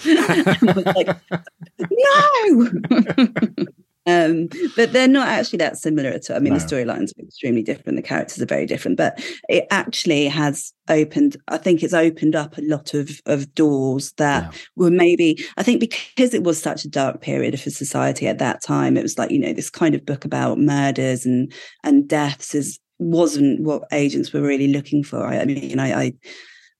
[0.06, 1.17] like,
[1.91, 2.72] no.
[4.10, 6.38] Um, but they're not actually that similar at all.
[6.38, 6.60] I mean, no.
[6.60, 11.38] the storylines are extremely different, the characters are very different, but it actually has opened,
[11.48, 14.60] I think it's opened up a lot of, of doors that yeah.
[14.76, 18.63] were maybe, I think because it was such a dark period for society at that
[18.63, 22.56] time, it was like, you know, this kind of book about murders and and deaths
[22.56, 25.26] is wasn't what agents were really looking for.
[25.26, 26.13] I, I mean, I, I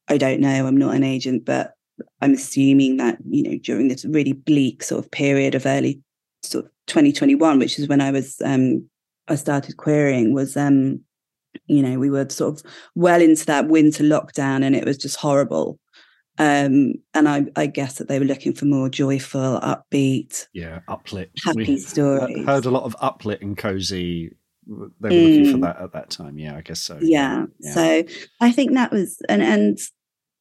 [0.08, 1.74] I don't know, I'm not an agent, but
[2.22, 6.02] I'm assuming that, you know, during this really bleak sort of period of early
[6.43, 8.89] sort of 2021, which is when I was um,
[9.28, 11.02] I started querying, was um,
[11.67, 15.17] you know we were sort of well into that winter lockdown, and it was just
[15.17, 15.80] horrible.
[16.38, 21.30] Um, and I, I guess that they were looking for more joyful, upbeat, yeah, uplit,
[21.43, 22.45] happy we stories.
[22.45, 24.36] Heard a lot of uplit and cozy.
[24.65, 25.38] They were mm.
[25.38, 25.62] looking for mm.
[25.63, 26.38] that at that time.
[26.38, 26.97] Yeah, I guess so.
[27.02, 27.45] Yeah.
[27.60, 27.73] yeah.
[27.73, 28.04] So
[28.39, 29.78] I think that was and and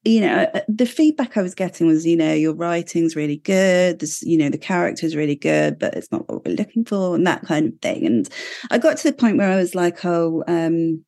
[0.04, 3.98] you know uh, the feedback i was getting was you know your writing's really good.
[3.98, 7.26] This you know the character's really good but it's not what we're looking for and
[7.26, 8.06] that kind of thing.
[8.06, 8.28] And
[8.70, 11.04] i got to the point where i was like oh um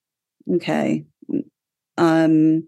[0.55, 1.05] okay.
[1.97, 2.67] Um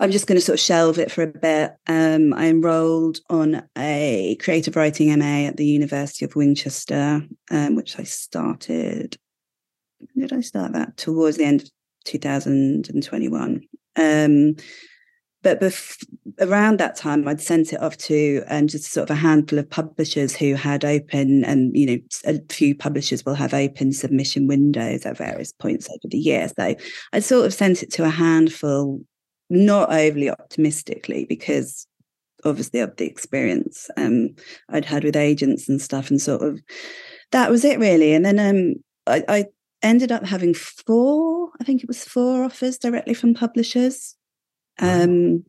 [0.00, 1.72] i'm just going to sort of shelve it for a bit.
[1.86, 7.98] Um i enrolled on a creative writing ma at the university of winchester um, which
[7.98, 9.16] i started
[10.16, 10.96] did i start that?
[10.96, 11.70] Towards the end of
[12.04, 13.62] 2021
[13.96, 14.56] um
[15.44, 16.02] but bef-
[16.40, 19.68] around that time, I'd sent it off to um, just sort of a handful of
[19.68, 25.04] publishers who had open, and you know, a few publishers will have open submission windows
[25.04, 26.48] at various points over the year.
[26.48, 26.74] So
[27.12, 29.02] I sort of sent it to a handful,
[29.50, 31.86] not overly optimistically, because
[32.44, 34.30] obviously of the experience um,
[34.70, 36.60] I'd had with agents and stuff, and sort of
[37.32, 38.14] that was it really.
[38.14, 39.44] And then um, I, I
[39.82, 44.16] ended up having four, I think it was four offers directly from publishers
[44.78, 45.44] um,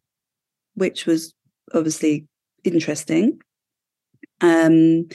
[0.75, 1.33] which was
[1.73, 2.27] obviously
[2.63, 3.39] interesting.
[4.41, 5.07] Um,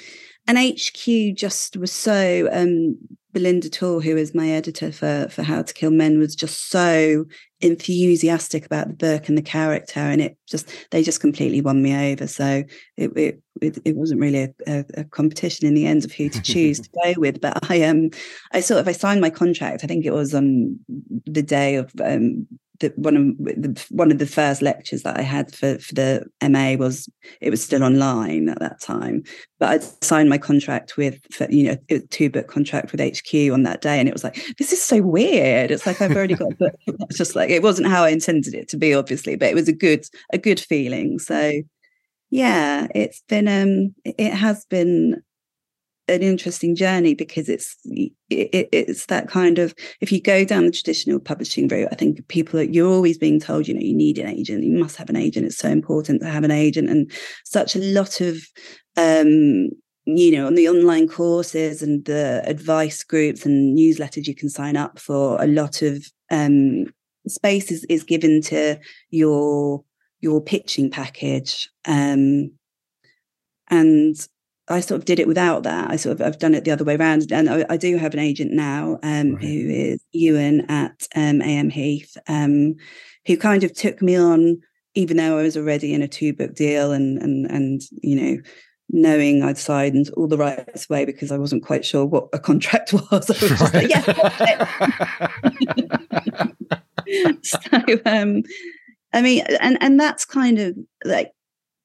[0.46, 2.96] and HQ just was so um,
[3.33, 7.27] Belinda Toor, who is my editor for for How to Kill Men, was just so
[7.61, 12.12] enthusiastic about the book and the character, and it just they just completely won me
[12.12, 12.27] over.
[12.27, 12.64] So
[12.96, 16.29] it it it, it wasn't really a, a, a, competition in the end of who
[16.29, 17.40] to choose to go with.
[17.40, 18.11] But I um
[18.53, 19.85] I sort of I signed my contract.
[19.85, 20.79] I think it was on
[21.27, 22.46] the day of um
[22.81, 26.27] the, one of the, one of the first lectures that I had for, for the
[26.42, 27.09] MA was
[27.40, 29.23] it was still online at that time,
[29.59, 33.53] but I signed my contract with for, you know a two book contract with HQ
[33.53, 35.70] on that day, and it was like this is so weird.
[35.70, 36.75] It's like I've already got a book.
[37.11, 39.68] It's just like it wasn't how I intended it to be, obviously, but it was
[39.68, 41.18] a good a good feeling.
[41.18, 41.62] So
[42.30, 45.22] yeah, it's been um it has been
[46.08, 50.72] an interesting journey because it's it, it's that kind of if you go down the
[50.72, 54.18] traditional publishing route i think people are, you're always being told you know you need
[54.18, 57.12] an agent you must have an agent it's so important to have an agent and
[57.44, 58.38] such a lot of
[58.96, 59.68] um
[60.04, 64.76] you know on the online courses and the advice groups and newsletters you can sign
[64.76, 66.86] up for a lot of um
[67.28, 68.78] space is, is given to
[69.11, 69.85] your
[70.20, 72.50] your pitching package um
[73.68, 74.28] and
[74.70, 75.90] I sort of did it without that.
[75.90, 78.14] I sort of I've done it the other way around, and I, I do have
[78.14, 79.42] an agent now um, right.
[79.42, 82.76] who is Ewan at um, AM Heath, um,
[83.26, 84.61] who kind of took me on,
[84.94, 88.42] even though I was already in a two book deal, and and and you know,
[88.90, 92.92] knowing I'd signed all the rights away because I wasn't quite sure what a contract
[92.92, 93.11] was.
[93.11, 93.74] I was just right.
[93.74, 93.90] like,
[96.70, 96.78] yeah.
[97.42, 97.59] so
[98.07, 98.42] um,
[99.12, 101.33] I mean, and and that's kind of like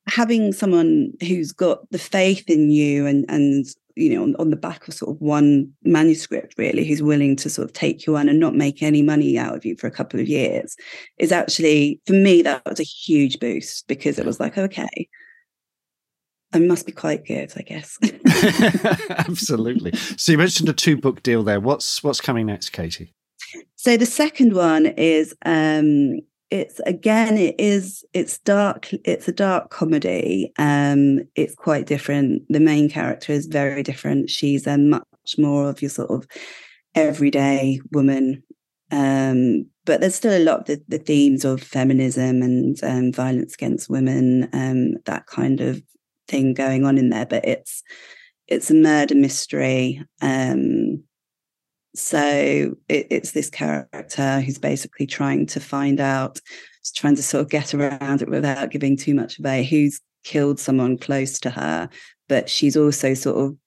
[0.07, 4.55] having someone who's got the faith in you and and you know on, on, the
[4.55, 8.29] back of sort of one manuscript really who's willing to sort of take you on
[8.29, 10.75] and not make any money out of you for a couple of years
[11.17, 15.07] is actually for me that was a huge boost because it was like okay
[16.53, 17.97] I must be quite good, I guess.
[19.09, 19.91] Absolutely.
[20.15, 21.59] So you mentioned a two book deal there.
[21.59, 23.13] What's what's coming next, Katy?
[23.85, 26.15] So the second one is um,
[26.49, 32.59] it's again it is it's dark it's a dark comedy um it's quite different the
[32.59, 36.27] main character is very different she's a much more of your sort of
[36.95, 38.41] everyday woman
[38.91, 43.53] um but there's still a lot of the, the themes of feminism and um, violence
[43.53, 45.79] against women, um, that kind of
[46.27, 47.27] thing going on in there.
[47.27, 47.83] But it's
[48.47, 50.03] it's a murder mystery.
[50.23, 51.03] Um,
[51.97, 56.39] so it, it's this character who's basically trying to find out,
[56.95, 60.97] trying to sort of get around it without giving too much away, who's killed someone
[60.97, 61.89] close to her.
[62.27, 63.57] But she's also sort of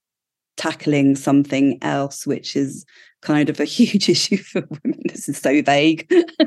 [0.56, 2.84] tackling something else, which is
[3.22, 5.00] kind of a huge issue for women.
[5.08, 6.06] This is so vague.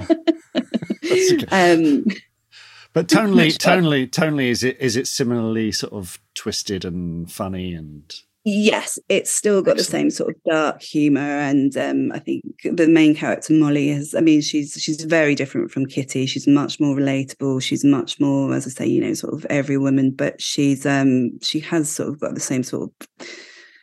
[1.51, 2.05] um,
[2.93, 8.13] but tonally, tonally, tonally, is it is it similarly sort of twisted and funny and?
[8.43, 9.77] Yes, it's still got Excellent.
[9.77, 14.15] the same sort of dark humor, and um, I think the main character Molly is.
[14.15, 16.25] I mean, she's she's very different from Kitty.
[16.25, 17.61] She's much more relatable.
[17.61, 20.09] She's much more, as I say, you know, sort of every woman.
[20.09, 23.27] But she's um she has sort of got the same sort of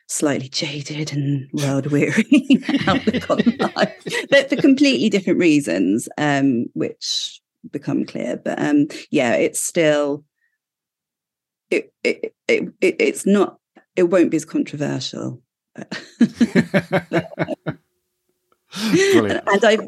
[0.09, 2.25] slightly jaded and world weary
[2.89, 3.39] outlook on
[3.77, 7.41] life, but for completely different reasons, um, which
[7.71, 8.37] become clear.
[8.37, 10.25] But um, yeah, it's still
[11.71, 13.58] it, it, it, it it's not
[13.99, 15.43] it won't be as controversial.
[15.75, 15.89] and
[19.65, 19.81] I've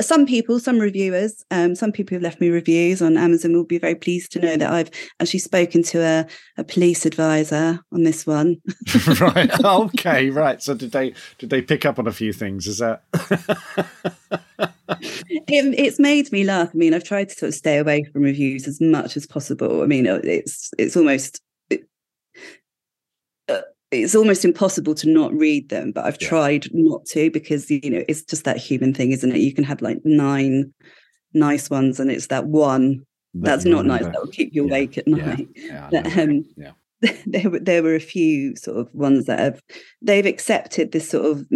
[0.00, 3.78] some people, some reviewers, um, some people who've left me reviews on Amazon will be
[3.78, 4.90] very pleased to know that I've
[5.20, 8.60] actually spoken to a, a police advisor on this one.
[9.20, 9.64] right.
[9.64, 10.30] Okay.
[10.30, 10.60] Right.
[10.60, 12.66] So did they did they pick up on a few things?
[12.66, 13.04] Is that?
[14.88, 16.70] it, it's made me laugh.
[16.74, 19.82] I mean, I've tried to sort of stay away from reviews as much as possible.
[19.82, 21.40] I mean, it's it's almost
[23.92, 26.28] it's almost impossible to not read them, but I've yeah.
[26.28, 29.38] tried not to because you know it's just that human thing, isn't it?
[29.38, 30.72] You can have like nine
[31.34, 35.06] nice ones, and it's that one that's not nice that will keep you awake at
[35.06, 35.48] night.
[35.54, 35.88] Yeah.
[35.90, 36.72] Yeah, but, um, yeah.
[37.26, 39.62] there were there were a few sort of ones that have
[40.00, 41.46] they've accepted this sort of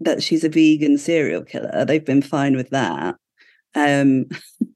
[0.00, 1.84] that she's a vegan serial killer.
[1.84, 3.16] They've been fine with that.
[3.74, 4.26] Um,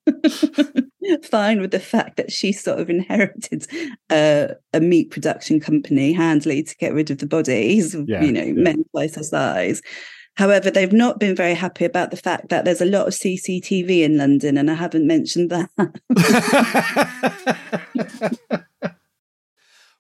[1.23, 3.67] fine with the fact that she sort of inherited
[4.11, 8.43] uh, a meat production company, Handley, to get rid of the bodies, yeah, you know,
[8.43, 8.53] yeah.
[8.53, 9.81] men twice her size.
[10.37, 14.03] However, they've not been very happy about the fact that there's a lot of CCTV
[14.03, 15.71] in London, and I haven't mentioned that.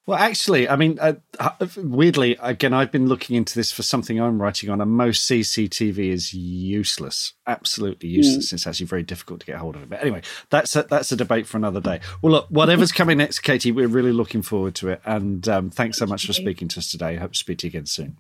[0.07, 4.21] Well, actually, I mean, uh, uh, weirdly, again, I've been looking into this for something
[4.21, 8.17] I'm writing on, and most CCTV is useless, absolutely hmm.
[8.17, 8.51] useless.
[8.51, 8.53] Mm.
[8.53, 9.89] It's actually very difficult to get hold of it.
[9.89, 12.01] But anyway, that's a, that's a debate for another day.
[12.21, 15.01] Well, look, whatever's coming next, Katy, we're really looking forward to it.
[15.07, 17.15] And um, thanks so much for speaking to us today.
[17.15, 18.19] I hope to speak to you again soon.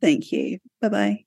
[0.00, 0.58] Thank you.
[0.80, 1.24] Bye bye.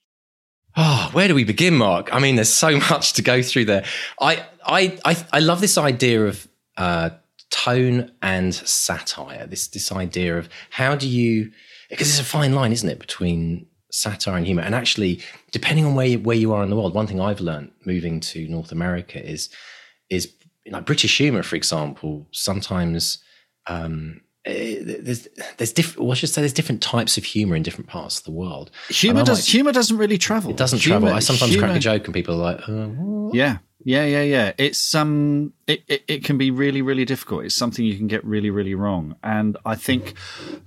[0.75, 2.13] Oh, where do we begin, Mark?
[2.13, 3.85] I mean, there's so much to go through there.
[4.19, 6.45] I I I, I love this idea of.
[6.75, 7.11] Uh,
[7.49, 9.47] tone and satire.
[9.47, 11.51] This this idea of how do you
[11.89, 14.61] because it's a fine line, isn't it, between satire and humor.
[14.61, 15.21] And actually,
[15.51, 18.19] depending on where you, where you are in the world, one thing I've learned moving
[18.21, 19.49] to North America is
[20.09, 20.33] is
[20.69, 22.27] like British humor, for example.
[22.31, 23.19] Sometimes
[23.67, 25.27] um, eh, there's
[25.57, 26.01] there's different.
[26.01, 28.71] Well, I should say there's different types of humor in different parts of the world.
[28.89, 30.51] Humor does like, humor doesn't really travel.
[30.51, 31.15] It doesn't humor, travel.
[31.15, 33.57] I sometimes humor, crack a joke and people are like, uh, yeah,
[33.87, 34.51] yeah, yeah, yeah.
[34.57, 37.45] It's um, it, it, it can be really, really difficult.
[37.45, 39.15] It's something you can get really, really wrong.
[39.23, 40.13] And I think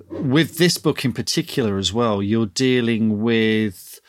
[0.09, 4.01] with this book in particular as well, you're dealing with,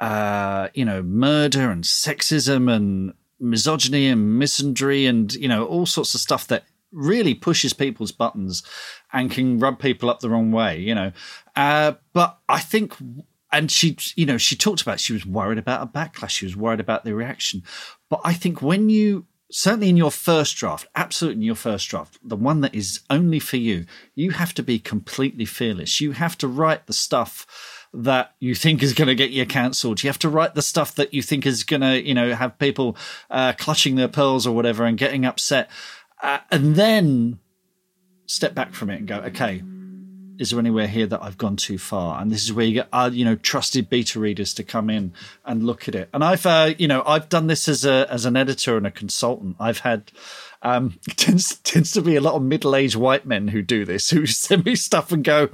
[0.00, 6.16] uh, you know, murder and sexism and misogyny and misandry and you know all sorts
[6.16, 8.64] of stuff that really pushes people's buttons
[9.12, 10.76] and can rub people up the wrong way.
[10.80, 11.12] You know,
[11.54, 12.94] uh, but I think
[13.52, 16.30] and she, you know, she talked about she was worried about a backlash.
[16.30, 17.62] She was worried about the reaction.
[18.08, 22.18] But I think when you certainly in your first draft, absolutely in your first draft,
[22.22, 26.00] the one that is only for you, you have to be completely fearless.
[26.00, 27.46] You have to write the stuff
[27.92, 30.02] that you think is going to get you cancelled.
[30.02, 32.58] You have to write the stuff that you think is going to, you know, have
[32.58, 32.96] people
[33.30, 35.70] uh, clutching their pearls or whatever and getting upset.
[36.22, 37.38] Uh, and then
[38.26, 39.62] step back from it and go, okay,
[40.38, 42.20] is there anywhere here that I've gone too far?
[42.20, 45.12] And this is where you get, uh, you know, trusted beta readers to come in
[45.44, 46.08] and look at it.
[46.12, 48.90] And I've, uh, you know, I've done this as a as an editor and a
[48.90, 49.56] consultant.
[49.58, 50.12] I've had
[50.62, 54.10] um, tends tends to be a lot of middle aged white men who do this,
[54.10, 55.50] who send me stuff and go,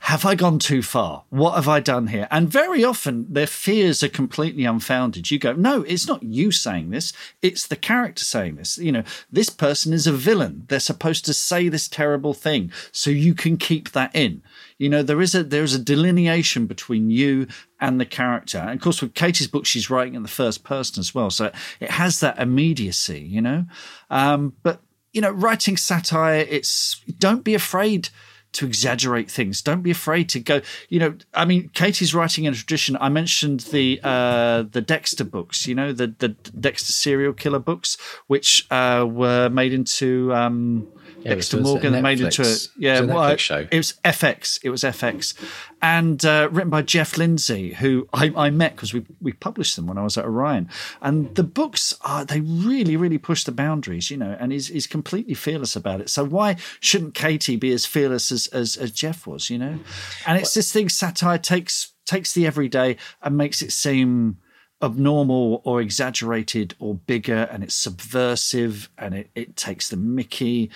[0.00, 1.24] "Have I gone too far?
[1.30, 5.30] What have I done here?" And very often their fears are completely unfounded.
[5.30, 8.78] You go, "No, it's not you saying this; it's the character saying this.
[8.78, 10.64] You know, this person is a villain.
[10.68, 14.42] They're supposed to say this terrible thing, so you can keep that in."
[14.82, 17.46] You know, there is a there is a delineation between you
[17.80, 18.58] and the character.
[18.58, 21.52] And of course, with Katy's book, she's writing in the first person as well, so
[21.78, 23.20] it has that immediacy.
[23.20, 23.64] You know,
[24.10, 24.80] um, but
[25.12, 28.08] you know, writing satire, it's don't be afraid
[28.54, 29.62] to exaggerate things.
[29.62, 30.62] Don't be afraid to go.
[30.88, 32.96] You know, I mean, Katy's writing in a tradition.
[33.00, 35.64] I mentioned the uh, the Dexter books.
[35.68, 40.34] You know, the the Dexter serial killer books, which uh, were made into.
[40.34, 40.88] Um,
[41.24, 43.66] Dexter Morgan Netflix, made into a yeah, it was a well, show.
[43.70, 44.58] It was FX.
[44.62, 45.34] It was FX,
[45.80, 49.86] and uh, written by Jeff Lindsay, who I, I met because we we published them
[49.86, 50.68] when I was at Orion.
[51.00, 54.86] And the books are they really really push the boundaries, you know, and he's he's
[54.86, 56.10] completely fearless about it.
[56.10, 59.78] So why shouldn't Katy be as fearless as as, as Jeff was, you know?
[60.26, 64.38] And it's this thing satire takes takes the everyday and makes it seem
[64.82, 70.70] abnormal or exaggerated or bigger and it's subversive and it, it takes the mickey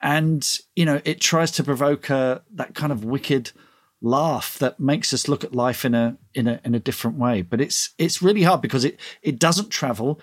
[0.00, 3.52] and you know it tries to provoke a, that kind of wicked
[4.02, 7.42] laugh that makes us look at life in a in a in a different way.
[7.42, 10.20] But it's it's really hard because it it doesn't travel.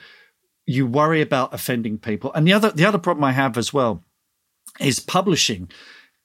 [0.65, 2.34] You worry about offending people.
[2.34, 4.03] And the other the other problem i have as well
[4.80, 5.69] is publishing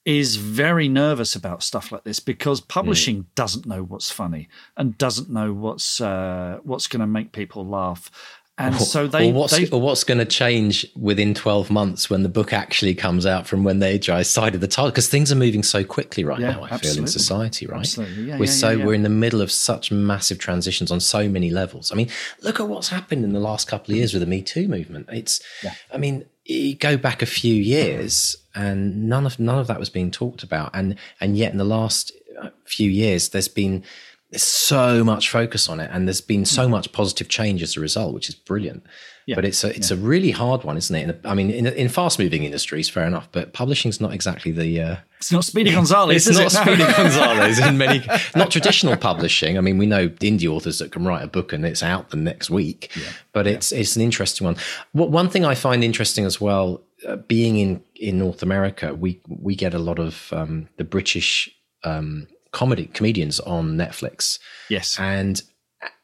[0.04, 3.26] is very nervous about stuff like this because publishing mm.
[3.36, 8.10] doesn't know what's funny and doesn't know what's uh, what's going to make people laugh
[8.58, 12.22] and so they or what's, they, or what's going to change within 12 months when
[12.22, 15.62] the book actually comes out from when they decided the title because things are moving
[15.62, 16.90] so quickly right yeah, now i absolutely.
[16.90, 17.80] feel in society right?
[17.80, 18.24] Absolutely.
[18.24, 21.50] Yeah, we're yeah, so we're in the middle of such massive transitions on so many
[21.50, 21.90] levels.
[21.90, 22.10] I mean
[22.42, 25.08] look at what's happened in the last couple of years with the me too movement.
[25.10, 25.40] It's
[25.92, 29.90] i mean you go back a few years and none of none of that was
[29.90, 30.70] being talked about.
[30.74, 33.84] And and yet in the last uh, few years there's been
[34.32, 37.80] there's so much focus on it and there's been so much positive change as a
[37.80, 38.82] result which is brilliant
[39.26, 39.34] yeah.
[39.34, 39.96] but it's a it's yeah.
[39.96, 43.28] a really hard one isn't it i mean in, in fast moving industries fair enough
[43.30, 46.50] but publishing's not exactly the uh, it's not speedy gonzales it's not it?
[46.50, 48.02] speedy gonzales in many
[48.34, 51.66] not traditional publishing i mean we know indie authors that can write a book and
[51.66, 53.10] it's out the next week yeah.
[53.32, 54.56] but it's it's an interesting one
[54.92, 59.20] what one thing i find interesting as well uh, being in in north america we
[59.28, 61.50] we get a lot of um, the british
[61.84, 64.38] um, comedy comedians on Netflix.
[64.68, 65.42] Yes, and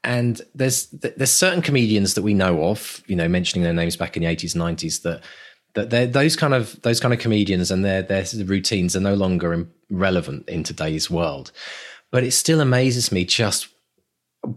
[0.03, 4.17] and there's there's certain comedians that we know of, you know, mentioning their names back
[4.17, 5.23] in the eighties, nineties, that
[5.75, 9.15] that they're those kind of those kind of comedians and their their routines are no
[9.15, 11.53] longer relevant in today's world.
[12.11, 13.69] But it still amazes me just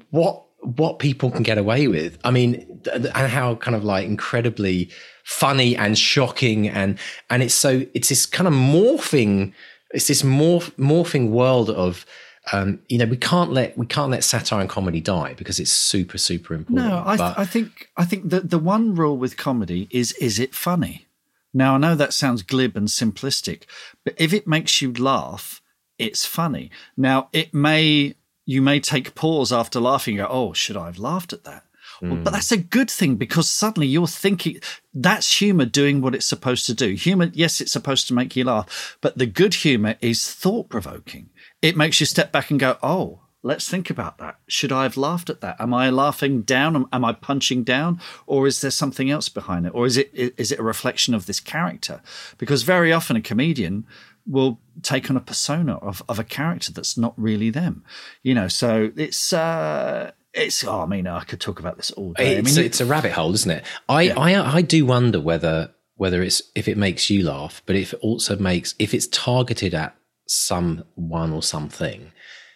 [0.10, 2.18] what what people can get away with.
[2.24, 4.90] I mean, and how kind of like incredibly
[5.24, 6.98] funny and shocking and
[7.30, 9.54] and it's so it's this kind of morphing
[9.94, 12.06] it's this morph, morphing world of
[12.52, 15.72] um, you know we can't let we can't let satire and comedy die because it's
[15.72, 16.88] super super important.
[16.88, 20.40] No, I, th- I think I think that the one rule with comedy is is
[20.40, 21.08] it funny.
[21.54, 23.64] Now I know that sounds glib and simplistic,
[24.04, 25.62] but if it makes you laugh,
[25.98, 26.72] it's funny.
[26.98, 28.16] Now it may
[28.46, 30.18] you may take pause after laughing.
[30.18, 31.64] go, oh, should I have laughed at that?
[32.02, 32.34] Well, but hmm.
[32.34, 34.60] that's a good thing because suddenly you're thinking
[34.94, 36.94] that's humor doing what it's supposed to do.
[36.94, 41.30] Humor, yes, it's supposed to make you laugh, but the good humor is thought provoking.
[41.62, 44.40] It makes you step back and go, oh, let's think about that.
[44.48, 45.60] Should I have laughed at that?
[45.60, 46.88] Am I laughing down?
[46.92, 48.00] Am I punching down?
[48.26, 49.74] Or is there something else behind it?
[49.74, 52.02] Or is it is it a reflection of this character?
[52.38, 53.86] Because very often a comedian
[54.28, 57.84] will take on a persona of, of a character that's not really them.
[58.22, 60.64] You know, so it's uh it's.
[60.64, 62.38] Oh, I mean, I could talk about this all day.
[62.38, 63.66] It's, I mean, it's a rabbit hole, isn't it?
[63.90, 64.20] I, yeah.
[64.20, 68.00] I, I do wonder whether whether it's if it makes you laugh, but if it
[68.02, 69.96] also makes if it's targeted at
[70.28, 72.12] someone or something,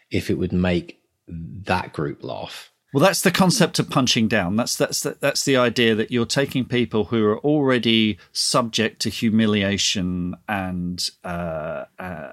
[0.10, 2.72] if it would make that group laugh.
[2.94, 4.56] Well, that's the concept of punching down.
[4.56, 9.10] That's that's the, that's the idea that you're taking people who are already subject to
[9.10, 12.32] humiliation and uh, uh,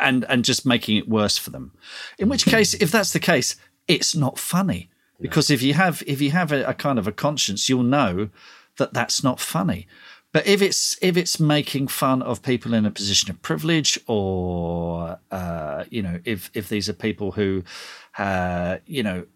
[0.00, 1.72] and and just making it worse for them.
[2.18, 3.54] In which case, if that's the case,
[3.88, 7.12] it's not funny because if you have if you have a, a, kind of a
[7.12, 8.28] conscience, you'll know
[8.76, 9.86] that that's not funny.
[10.32, 15.18] But if it's if it's making fun of people in a position of privilege, or
[15.30, 17.62] uh, you know, if if these are people who,
[18.18, 19.26] uh, you know,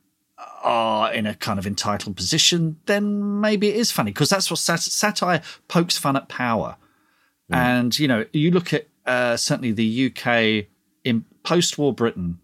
[0.62, 4.58] are in a kind of entitled position, then maybe it is funny because that's what
[4.58, 6.76] sat- satire pokes fun at power.
[7.52, 7.56] Mm.
[7.56, 10.66] And you know, you look at uh, certainly the UK
[11.04, 12.40] in post-war Britain,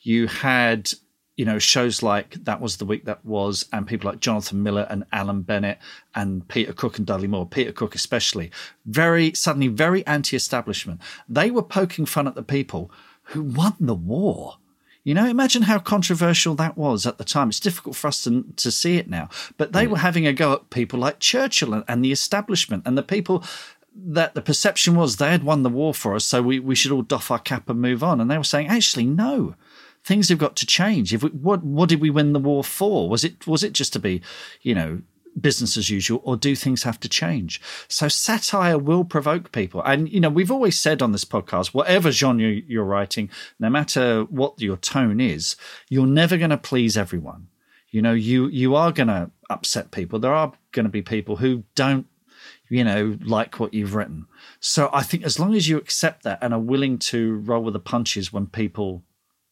[0.00, 0.92] you had
[1.36, 4.86] you know, shows like That Was the Week That Was, and people like Jonathan Miller
[4.88, 5.78] and Alan Bennett
[6.14, 8.50] and Peter Cook and Dudley Moore, Peter Cook especially,
[8.86, 11.00] very suddenly very anti establishment.
[11.28, 12.90] They were poking fun at the people
[13.24, 14.56] who won the war.
[15.04, 17.50] You know, imagine how controversial that was at the time.
[17.50, 19.90] It's difficult for us to, to see it now, but they mm.
[19.90, 23.44] were having a go at people like Churchill and, and the establishment and the people
[23.94, 26.92] that the perception was they had won the war for us, so we, we should
[26.92, 28.20] all doff our cap and move on.
[28.20, 29.54] And they were saying, actually, no,
[30.06, 31.12] things have got to change.
[31.12, 33.08] If we, what what did we win the war for?
[33.08, 34.22] Was it was it just to be,
[34.62, 35.02] you know,
[35.38, 37.60] business as usual or do things have to change?
[37.88, 39.82] So satire will provoke people.
[39.82, 43.28] And, you know, we've always said on this podcast, whatever genre you're writing,
[43.58, 45.56] no matter what your tone is,
[45.90, 47.48] you're never going to please everyone.
[47.90, 50.18] You know, you, you are going to upset people.
[50.18, 52.06] There are going to be people who don't,
[52.68, 54.26] you know, like what you've written.
[54.60, 57.74] So I think as long as you accept that and are willing to roll with
[57.74, 59.02] the punches when people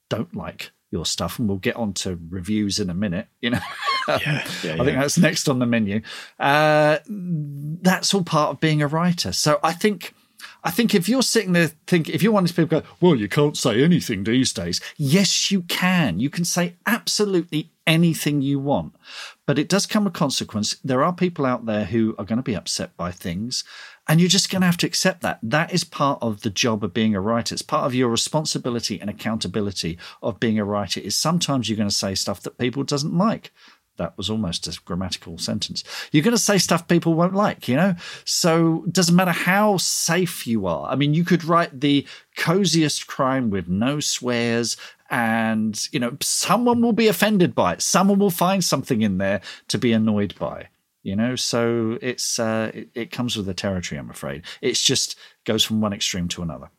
[0.09, 3.27] don't like your stuff, and we'll get on to reviews in a minute.
[3.41, 3.61] You know,
[4.09, 6.01] yeah, yeah, I think that's next on the menu.
[6.39, 9.33] Uh, that's all part of being a writer.
[9.33, 10.15] So I think.
[10.63, 13.15] I think if you're sitting there thinking, if you're one of these people go, well,
[13.15, 14.79] you can't say anything these days.
[14.97, 16.21] Yes, you can.
[16.21, 18.95] You can say absolutely anything you want,
[19.47, 20.77] but it does come with consequence.
[20.85, 23.65] There are people out there who are going to be upset by things.
[24.07, 25.39] And you're just going to have to accept that.
[25.43, 27.55] That is part of the job of being a writer.
[27.55, 31.89] It's part of your responsibility and accountability of being a writer is sometimes you're going
[31.89, 33.51] to say stuff that people doesn't like.
[33.97, 35.85] That was almost a grammatical sentence.
[36.11, 37.95] You're going to say stuff people won't like, you know?
[38.25, 40.91] So it doesn't matter how safe you are.
[40.91, 42.05] I mean, you could write the
[42.37, 44.77] coziest crime with no swears
[45.11, 47.83] and, you know, someone will be offended by it.
[47.83, 50.69] Someone will find something in there to be annoyed by
[51.05, 51.37] you know?
[51.37, 54.43] So it's uh, it, it, comes with the territory i'm afraid.
[54.61, 56.71] It's just goes from one extreme to another.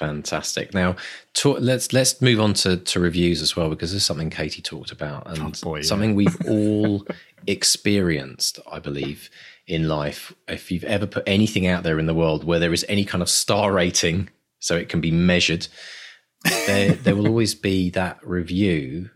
[0.00, 0.72] Fantastic.
[0.72, 0.96] Now
[1.34, 4.92] to, let's let's move on to, to reviews as well because there's something Katy talked
[4.92, 6.16] about and oh boy, something yeah.
[6.16, 7.06] we've all
[7.46, 9.30] experienced i believe
[9.66, 10.34] in life.
[10.48, 13.22] If you've ever put anything out there in the world where there is any kind
[13.22, 15.68] of star rating so it can be measured
[16.66, 19.10] there there will always be that review.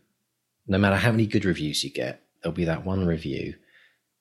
[0.66, 3.55] No matter how many good reviews you get there'll be that one review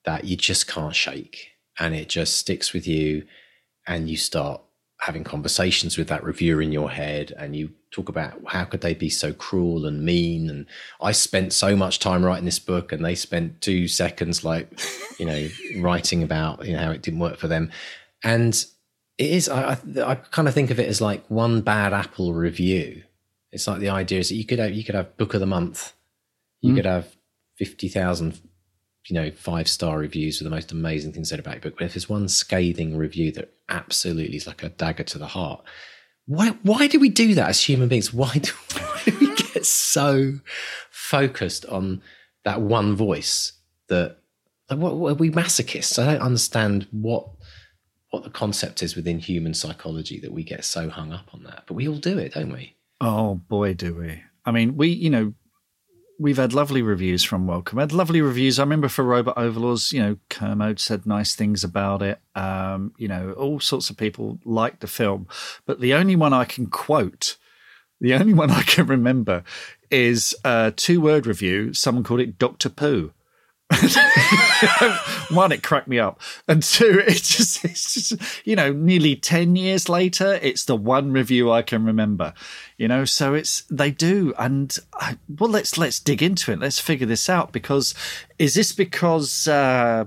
[0.05, 3.25] that you just can't shake and it just sticks with you
[3.87, 4.61] and you start
[5.01, 8.93] having conversations with that reviewer in your head and you talk about how could they
[8.93, 10.65] be so cruel and mean and
[11.01, 14.79] i spent so much time writing this book and they spent two seconds like
[15.19, 15.47] you know
[15.81, 17.69] writing about you know how it didn't work for them
[18.23, 18.65] and
[19.17, 22.33] it is I, I, I kind of think of it as like one bad apple
[22.33, 23.03] review
[23.51, 25.45] it's like the idea is that you could have you could have book of the
[25.45, 25.93] month
[26.61, 26.77] you mm.
[26.77, 27.15] could have
[27.57, 28.39] 50,000
[29.07, 31.75] you know, five star reviews for the most amazing things said about your book.
[31.77, 35.63] But if there's one scathing review that absolutely is like a dagger to the heart,
[36.25, 38.13] why why do we do that as human beings?
[38.13, 40.39] Why do, why do we get so
[40.89, 42.01] focused on
[42.45, 43.53] that one voice
[43.89, 44.17] that
[44.69, 46.01] like what, what, are we masochists?
[46.01, 47.27] I don't understand what
[48.11, 51.63] what the concept is within human psychology that we get so hung up on that.
[51.67, 52.75] But we all do it, don't we?
[53.01, 54.21] Oh boy, do we.
[54.45, 55.33] I mean, we, you know,
[56.20, 57.80] we've had lovely reviews from Welcome.
[57.80, 58.59] had lovely reviews.
[58.59, 62.20] I remember for Robot Overlords, you know, Kermode said nice things about it.
[62.36, 65.28] Um, you know, all sorts of people liked the film.
[65.66, 67.38] But the only one I can quote,
[67.99, 69.43] the only one I can remember
[69.89, 71.74] is a two word review.
[71.74, 72.70] Someone called it Dr.
[72.70, 73.11] Pooh.
[75.32, 79.55] one, it cracked me up, and two, it's just, it's just, you know, nearly ten
[79.55, 82.34] years later, it's the one review I can remember.
[82.78, 86.59] You know, so it's they do, and I, well, let's let's dig into it.
[86.59, 87.93] Let's figure this out because
[88.38, 90.05] is this because uh,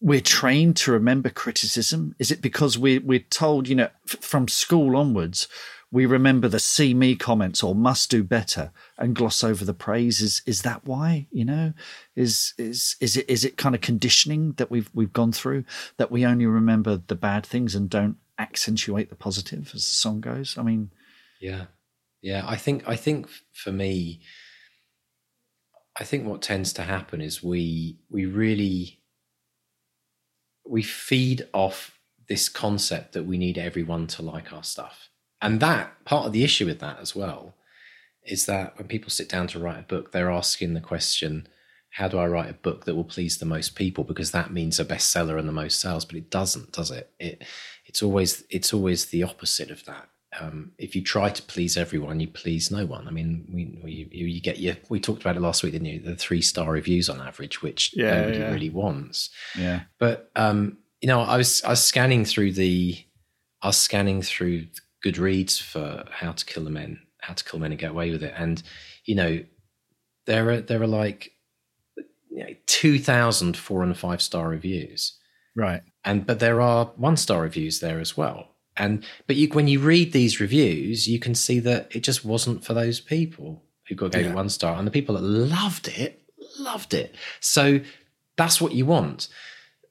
[0.00, 2.14] we're trained to remember criticism?
[2.18, 5.48] Is it because we we're told, you know, f- from school onwards?
[5.92, 10.20] We remember the see me comments or must do better and gloss over the praise.
[10.20, 11.72] Is is that why you know?
[12.14, 15.64] Is is is it is it kind of conditioning that we've we've gone through
[15.96, 20.20] that we only remember the bad things and don't accentuate the positive as the song
[20.20, 20.56] goes?
[20.56, 20.90] I mean
[21.40, 21.66] yeah.
[22.22, 24.20] Yeah i think i think for me
[25.98, 29.00] i think what tends to happen is we we really
[30.66, 35.09] we feed off this concept that we need everyone to like our stuff
[35.42, 37.54] and that part of the issue with that as well
[38.24, 41.48] is that when people sit down to write a book, they're asking the question,
[41.90, 44.04] how do I write a book that will please the most people?
[44.04, 47.10] Because that means a bestseller and the most sales, but it doesn't, does it?
[47.18, 47.42] It
[47.86, 50.08] it's always it's always the opposite of that.
[50.38, 53.08] Um, if you try to please everyone, you please no one.
[53.08, 54.76] I mean, we, we you get your.
[54.88, 55.98] We talked about it last week, didn't you?
[55.98, 58.52] The three star reviews on average, which yeah, nobody yeah.
[58.52, 59.30] really wants.
[59.58, 59.80] Yeah.
[59.98, 62.96] But um, you know, I was I was scanning through the,
[63.60, 64.66] I was scanning through
[65.04, 68.22] Goodreads for How to Kill the Men, How to Kill Men and Get Away with
[68.22, 68.62] It, and
[69.04, 69.42] you know
[70.26, 71.32] there are there are like
[72.30, 75.18] you know, two thousand four and five star reviews,
[75.56, 75.82] right?
[76.04, 78.48] And but there are one star reviews there as well.
[78.76, 82.64] And but you, when you read these reviews, you can see that it just wasn't
[82.64, 84.30] for those people who got gave yeah.
[84.30, 86.22] it one star, and the people that loved it
[86.58, 87.14] loved it.
[87.40, 87.80] So
[88.36, 89.28] that's what you want.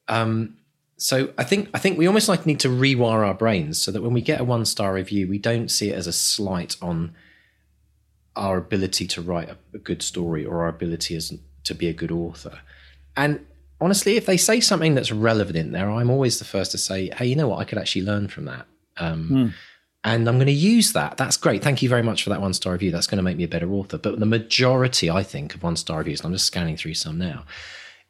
[0.07, 0.57] Um,
[0.99, 4.01] so I think I think we almost like need to rewire our brains so that
[4.01, 7.15] when we get a one star review, we don't see it as a slight on
[8.35, 11.33] our ability to write a, a good story or our ability as
[11.63, 12.59] to be a good author.
[13.15, 13.45] And
[13.79, 17.09] honestly, if they say something that's relevant in there, I'm always the first to say,
[17.15, 17.59] hey, you know what?
[17.59, 18.65] I could actually learn from that.
[18.97, 19.53] Um, mm.
[20.03, 21.17] And I'm going to use that.
[21.17, 21.61] That's great.
[21.61, 22.91] Thank you very much for that one star review.
[22.91, 23.97] That's going to make me a better author.
[23.97, 27.17] But the majority, I think, of one star reviews, and I'm just scanning through some
[27.17, 27.45] now,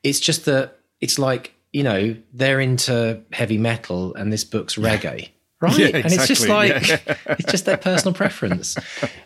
[0.03, 5.29] it's just that it's like, you know, they're into heavy metal and this book's reggae
[5.61, 5.77] right?
[5.77, 6.03] Yeah, exactly.
[6.03, 7.15] And it's just like yeah.
[7.37, 8.77] it's just their personal preference.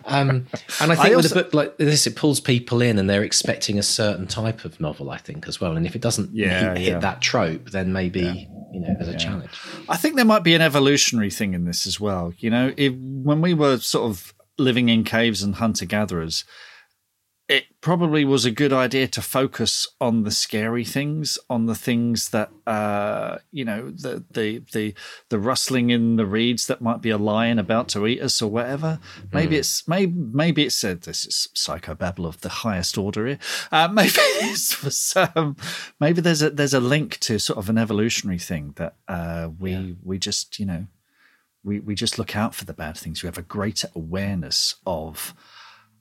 [0.06, 0.48] Um,
[0.82, 3.08] and I think I also, with a book like this, it pulls people in, and
[3.08, 5.12] they're expecting a certain type of novel.
[5.12, 5.78] I think as well.
[5.78, 9.18] And if it doesn't yeah, hit, hit that trope, then maybe you know there's a
[9.18, 9.52] challenge.
[9.88, 12.34] I think there might be an evolutionary thing in this as well.
[12.40, 16.46] You know, if, when we were sort of living in caves and hunter gatherers
[17.50, 22.30] it probably was a good idea to focus on the scary things, on the things
[22.30, 24.94] that uh, you know, the the the
[25.28, 28.50] the rustling in the reeds that might be a lion about to eat us or
[28.50, 29.00] whatever.
[29.34, 29.60] Maybe mm.
[29.60, 33.40] it's maybe maybe it said this is psychobabble of the highest order here.
[33.72, 35.58] Uh, maybe it's um,
[36.00, 39.72] maybe there's a there's a link to sort of an evolutionary thing that uh, we
[39.72, 39.94] yeah.
[40.02, 40.88] we just you know
[41.62, 43.22] we we just look out for the bad things.
[43.22, 45.34] We have a greater awareness of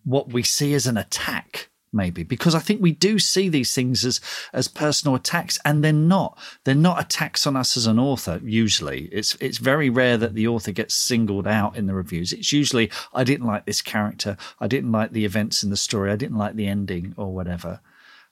[0.05, 4.05] what we see as an attack maybe because i think we do see these things
[4.05, 4.21] as
[4.53, 6.39] as personal attacks and they're not.
[6.65, 9.09] They're not attacks on us as an author usually.
[9.13, 12.33] It's it's very rare that the author gets singled out in the reviews.
[12.33, 14.37] It's usually i didn't like this character.
[14.61, 16.11] I didn't like the events in the story.
[16.11, 17.81] I didn't like the ending or whatever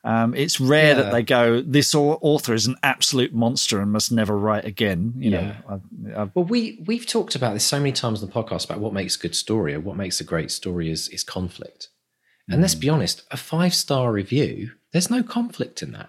[0.03, 0.95] um, it's rare yeah.
[0.95, 5.13] that they go, this author is an absolute monster and must never write again.
[5.17, 5.41] You yeah.
[5.41, 5.83] know,
[6.17, 8.81] I, I, well, we we've talked about this so many times in the podcast about
[8.81, 11.89] what makes a good story or what makes a great story is is conflict.
[12.49, 12.63] And mm.
[12.63, 16.09] let's be honest, a five star review, there's no conflict in that.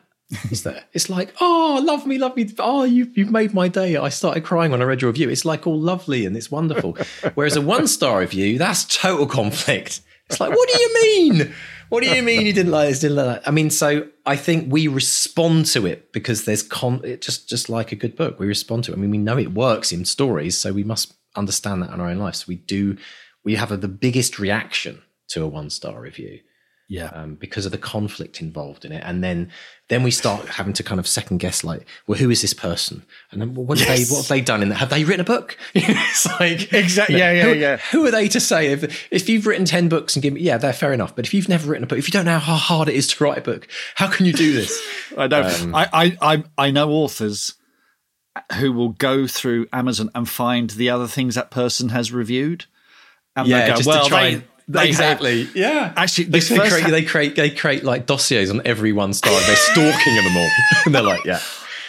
[0.50, 0.84] Is there?
[0.94, 2.50] It's like, oh, love me, love me.
[2.60, 3.98] Oh, you, you've made my day.
[3.98, 5.30] I started crying when I read your review.
[5.30, 6.98] It's like all lovely and it's wonderful.
[7.36, 10.02] Whereas a one star review, that's total conflict.
[10.30, 11.54] It's like, what do you mean?
[11.92, 13.00] What do you mean you didn't like this?
[13.00, 13.48] Didn't like that?
[13.48, 17.02] I mean, so I think we respond to it because there's con.
[17.04, 18.96] It just just like a good book, we respond to it.
[18.96, 22.08] I mean, we know it works in stories, so we must understand that in our
[22.08, 22.40] own lives.
[22.40, 22.98] So we do.
[23.44, 26.40] We have a, the biggest reaction to a one star review
[26.92, 27.06] yeah.
[27.14, 29.02] um, because of the conflict involved in it.
[29.06, 29.50] And then
[29.88, 33.06] then we start having to kind of second guess like well who is this person?
[33.32, 33.88] And then well, what, yes.
[33.88, 34.76] have they, what have they done in that?
[34.76, 35.58] Have they written a book?
[35.74, 37.78] It's like exactly yeah yeah who, yeah.
[37.92, 38.68] who are they to say?
[38.74, 41.16] If, if you've written 10 books and give me yeah they're fair enough.
[41.16, 43.08] But if you've never written a book if you don't know how hard it is
[43.08, 44.82] to write a book how can you do this?
[45.18, 45.44] I know.
[45.44, 47.56] Um, I, I i know authors
[48.60, 52.66] who will go through amazon and find the other things that person has reviewed.
[53.36, 55.46] And yeah, they go, well, they, they exactly.
[55.46, 55.94] Have, yeah.
[55.96, 59.32] Actually, they, they create, ha- they create they create like dossiers on every one star.
[59.32, 60.50] They're stalking them all,
[60.86, 61.40] and they're like, yeah.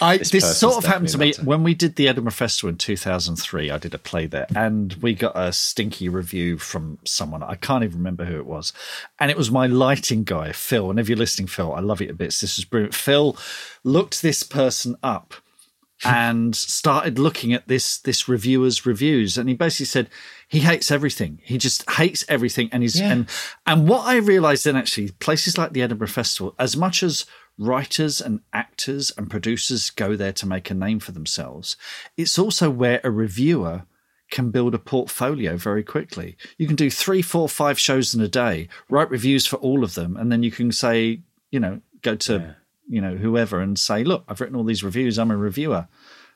[0.00, 2.76] I, this, this sort of happened to me when we did the Edinburgh Festival in
[2.76, 3.70] 2003.
[3.70, 7.44] I did a play there, and we got a stinky review from someone.
[7.44, 8.72] I can't even remember who it was,
[9.20, 10.90] and it was my lighting guy, Phil.
[10.90, 12.34] And if you're listening, Phil, I love it a bit.
[12.40, 12.96] This is brilliant.
[12.96, 13.36] Phil
[13.84, 15.34] looked this person up
[16.04, 20.10] and started looking at this this reviewer's reviews, and he basically said
[20.52, 21.40] he hates everything.
[21.42, 22.68] He just hates everything.
[22.72, 23.10] And he's, yeah.
[23.10, 23.28] and,
[23.66, 27.24] and what I realized then actually, places like the Edinburgh Festival, as much as
[27.56, 31.78] writers and actors and producers go there to make a name for themselves,
[32.18, 33.86] it's also where a reviewer
[34.30, 36.36] can build a portfolio very quickly.
[36.58, 39.94] You can do three, four, five shows in a day, write reviews for all of
[39.94, 42.52] them, and then you can say, you know, go to, yeah.
[42.86, 45.18] you know, whoever and say, look, I've written all these reviews.
[45.18, 45.88] I'm a reviewer.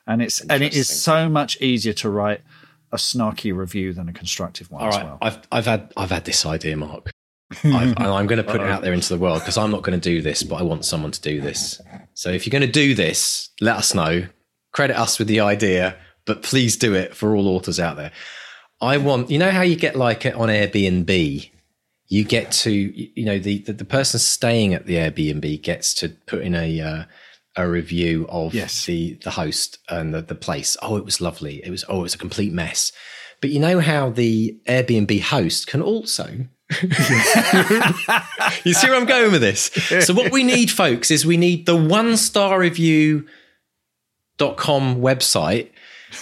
[0.07, 2.41] And it's, and it is so much easier to write
[2.91, 5.03] a snarky review than a constructive one All right.
[5.03, 5.17] Well.
[5.21, 7.11] I've I've had I've had this idea, Mark.
[7.63, 9.97] i am going to put it out there into the world because I'm not going
[9.97, 11.81] to do this, but I want someone to do this.
[12.13, 14.27] So if you're going to do this, let us know.
[14.73, 18.11] Credit us with the idea, but please do it for all authors out there.
[18.81, 21.49] I want, you know, how you get like on Airbnb,
[22.09, 26.09] you get to, you know, the the, the person staying at the Airbnb gets to
[26.09, 27.03] put in a uh,
[27.57, 28.85] a review of yes.
[28.85, 30.77] the the host and the, the place.
[30.81, 31.61] Oh, it was lovely.
[31.65, 32.91] It was oh, it was a complete mess.
[33.41, 36.47] But you know how the Airbnb host can also
[36.81, 39.71] you see where I'm going with this?
[40.05, 43.27] So what we need, folks, is we need the one star review.com
[44.97, 45.69] website,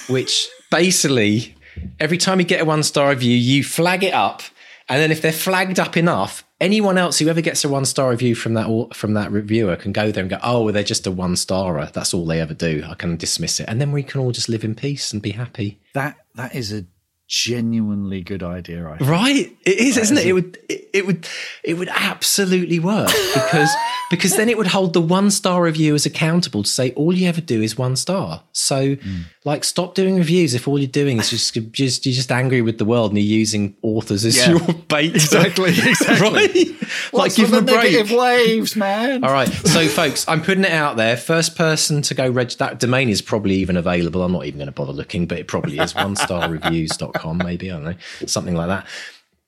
[0.08, 1.56] which basically
[2.00, 4.44] every time you get a one star review, you flag it up.
[4.88, 8.10] And then if they're flagged up enough, anyone else who ever gets a one star
[8.10, 11.08] review from that from that reviewer can go there and go, oh, well, they're just
[11.08, 11.90] a one starer.
[11.94, 12.84] That's all they ever do.
[12.88, 15.32] I can dismiss it, and then we can all just live in peace and be
[15.32, 15.80] happy.
[15.94, 16.86] That that is a
[17.28, 18.88] genuinely good idea.
[18.88, 19.10] I think.
[19.10, 20.26] Right, it is, that isn't is it?
[20.26, 21.28] A- it would it, it would
[21.64, 23.74] it would absolutely work because
[24.10, 27.42] because then it would hold the one star reviewers accountable to say all you ever
[27.42, 28.44] do is one star.
[28.52, 29.24] So mm.
[29.46, 32.78] Like stop doing reviews if all you're doing is just just you're just angry with
[32.80, 34.50] the world and you're using authors as Yeah.
[34.56, 35.16] your bait.
[35.16, 36.30] Exactly, exactly.
[36.30, 36.56] right?
[36.56, 37.94] like What's give them a break.
[37.94, 39.24] negative waves, man.
[39.24, 41.16] All right, so folks, I'm putting it out there.
[41.16, 44.24] First person to go reg that domain is probably even available.
[44.24, 47.72] I'm not even going to bother looking, but it probably is one star reviews.com, maybe,
[47.72, 48.86] I don't know, something like that.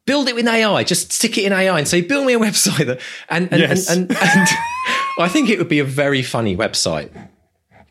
[0.05, 2.85] Build it with AI, just stick it in AI and say, build me a website
[2.85, 3.89] that and and, Yes.
[3.89, 4.47] and, and, and
[5.19, 7.09] I think it would be a very funny website.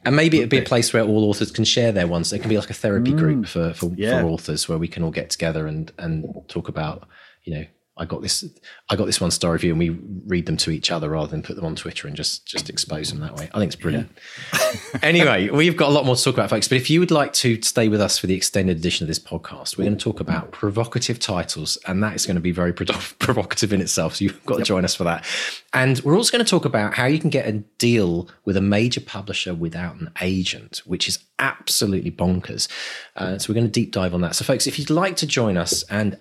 [0.07, 2.33] And maybe it'd be a place where all authors can share their ones.
[2.33, 3.49] It can be like a therapy group mm.
[3.49, 4.21] for, for, Yeah.
[4.21, 7.09] for authors where we can all get together and and talk about,
[7.43, 7.65] you know,
[7.97, 8.45] I got this
[8.91, 9.91] I got this one star review and we
[10.27, 13.11] read them to each other rather than put them on Twitter and just just expose
[13.11, 13.49] them that way.
[13.55, 14.11] I think it's brilliant.
[15.03, 16.69] anyway, we've got a lot more to talk about, folks.
[16.69, 19.19] But if you would like to stay with us for the extended edition of this
[19.19, 22.73] podcast, we're going to talk about provocative titles, and that is going to be very
[22.73, 22.87] pro-
[23.19, 24.17] provocative in itself.
[24.17, 25.25] So you've got to join us for that.
[25.73, 28.63] And we're also going to talk about how you can get a deal with a
[28.63, 32.69] major publisher without an agent, which is absolutely bonkers.
[33.17, 34.35] Uh, so we're going to deep dive on that.
[34.35, 36.19] So, folks, if you'd like to join us and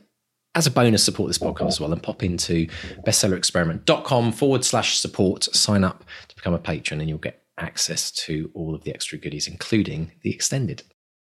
[0.56, 2.66] as a bonus, support this podcast as well and pop into
[3.06, 8.50] bestsellerexperiment.com forward slash support, sign up to become a patron, and you'll get access to
[8.54, 10.84] all of the extra goodies, including the extended.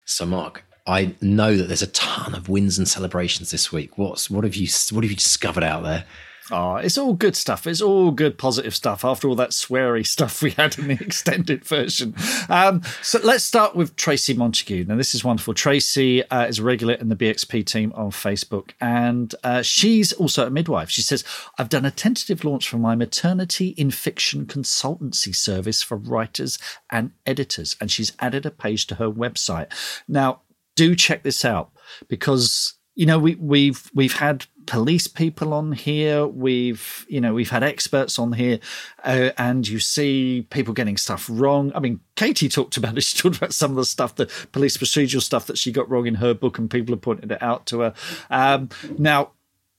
[0.04, 3.98] So, Mark, I know that there's a ton of wins and celebrations this week.
[3.98, 6.04] What's what have you what have you discovered out there?
[6.50, 7.66] Oh, it's all good stuff.
[7.66, 11.64] It's all good, positive stuff after all that sweary stuff we had in the extended
[11.64, 12.14] version.
[12.48, 14.84] Um, so let's start with Tracy Montague.
[14.84, 15.54] Now, this is wonderful.
[15.54, 20.46] Tracy uh, is a regular in the BXP team on Facebook, and uh, she's also
[20.46, 20.90] a midwife.
[20.90, 21.22] She says,
[21.58, 26.58] I've done a tentative launch for my maternity in fiction consultancy service for writers
[26.90, 29.70] and editors, and she's added a page to her website.
[30.08, 30.42] Now,
[30.76, 31.72] do check this out
[32.06, 36.26] because you know we we've we've had police people on here.
[36.26, 38.58] We've you know we've had experts on here.
[39.04, 41.70] Uh, and you see people getting stuff wrong.
[41.76, 43.04] I mean Katy talked about it.
[43.08, 46.08] She talked about some of the stuff the police procedural stuff that she got wrong
[46.08, 47.94] in her book and people have pointed it out to her.
[48.30, 48.68] Um,
[48.98, 49.30] now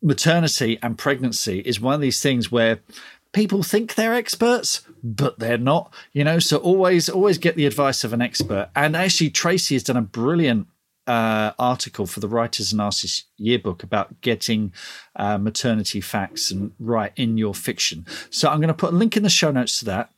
[0.01, 2.79] maternity and pregnancy is one of these things where
[3.33, 6.39] people think they're experts but they're not you know?
[6.39, 8.69] So always always get the advice of an expert.
[8.77, 10.67] And actually tracy has done a brilliant
[11.09, 14.71] uh, article for the Writers and Artists Yearbook about getting
[15.15, 18.05] uh, maternity facts and right in your fiction.
[18.29, 20.11] So I'm going to put a link in the show notes to that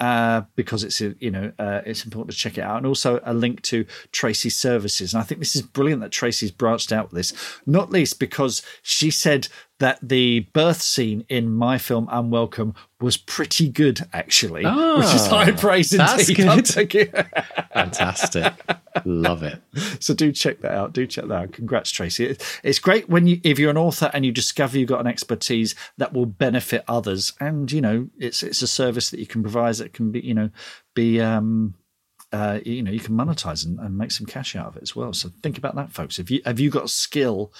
[0.00, 3.32] uh, because it's you know uh, it's important to check it out, and also a
[3.32, 5.14] link to Tracy's services.
[5.14, 7.32] And I think this is brilliant that Tracy's branched out with this,
[7.64, 9.48] not least because she said
[9.80, 15.50] that the birth scene in my film Unwelcome was pretty good, actually, which is high
[15.52, 16.46] praise indeed.
[16.48, 16.64] I'll good.
[16.64, 17.10] take it.
[17.72, 18.54] Fantastic.
[19.04, 19.60] Love it.
[19.98, 20.92] so do check that out.
[20.92, 21.52] Do check that out.
[21.52, 22.36] Congrats, Tracy.
[22.62, 25.74] It's great when you, if you're an author and you discover you've got an expertise
[25.98, 29.74] that will benefit others, and you know it's it's a service that you can provide
[29.76, 30.50] that can be you know
[30.94, 31.74] be um
[32.32, 34.94] uh you know you can monetize and, and make some cash out of it as
[34.94, 35.12] well.
[35.12, 36.18] So think about that, folks.
[36.18, 37.52] If you have you got skill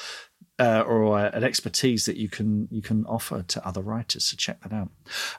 [0.59, 4.36] uh, or uh, an expertise that you can you can offer to other writers, so
[4.36, 4.90] check that out.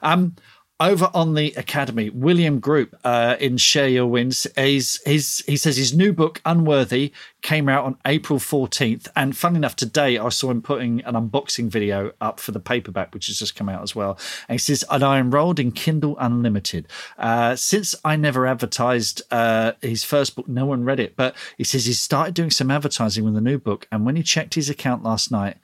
[0.02, 0.36] Um,
[0.78, 5.76] over on the academy, William Group uh, in Share Your Wins, he's, he's, he says
[5.76, 10.50] his new book Unworthy came out on April fourteenth, and fun enough, today I saw
[10.50, 13.94] him putting an unboxing video up for the paperback, which has just come out as
[13.94, 14.18] well.
[14.48, 16.88] And he says, and I enrolled in Kindle Unlimited.
[17.16, 21.64] Uh, since I never advertised uh, his first book, no one read it, but he
[21.64, 24.68] says he started doing some advertising with the new book, and when he checked his
[24.68, 25.56] account last night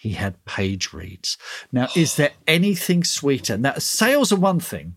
[0.00, 1.36] he had page reads.
[1.70, 3.58] Now, is there anything sweeter?
[3.58, 4.94] Now, sales are one thing.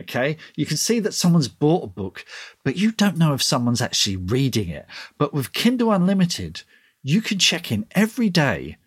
[0.00, 0.38] Okay.
[0.56, 2.24] You can see that someone's bought a book,
[2.64, 4.86] but you don't know if someone's actually reading it.
[5.18, 6.62] But with Kindle Unlimited,
[7.02, 8.78] you can check in every day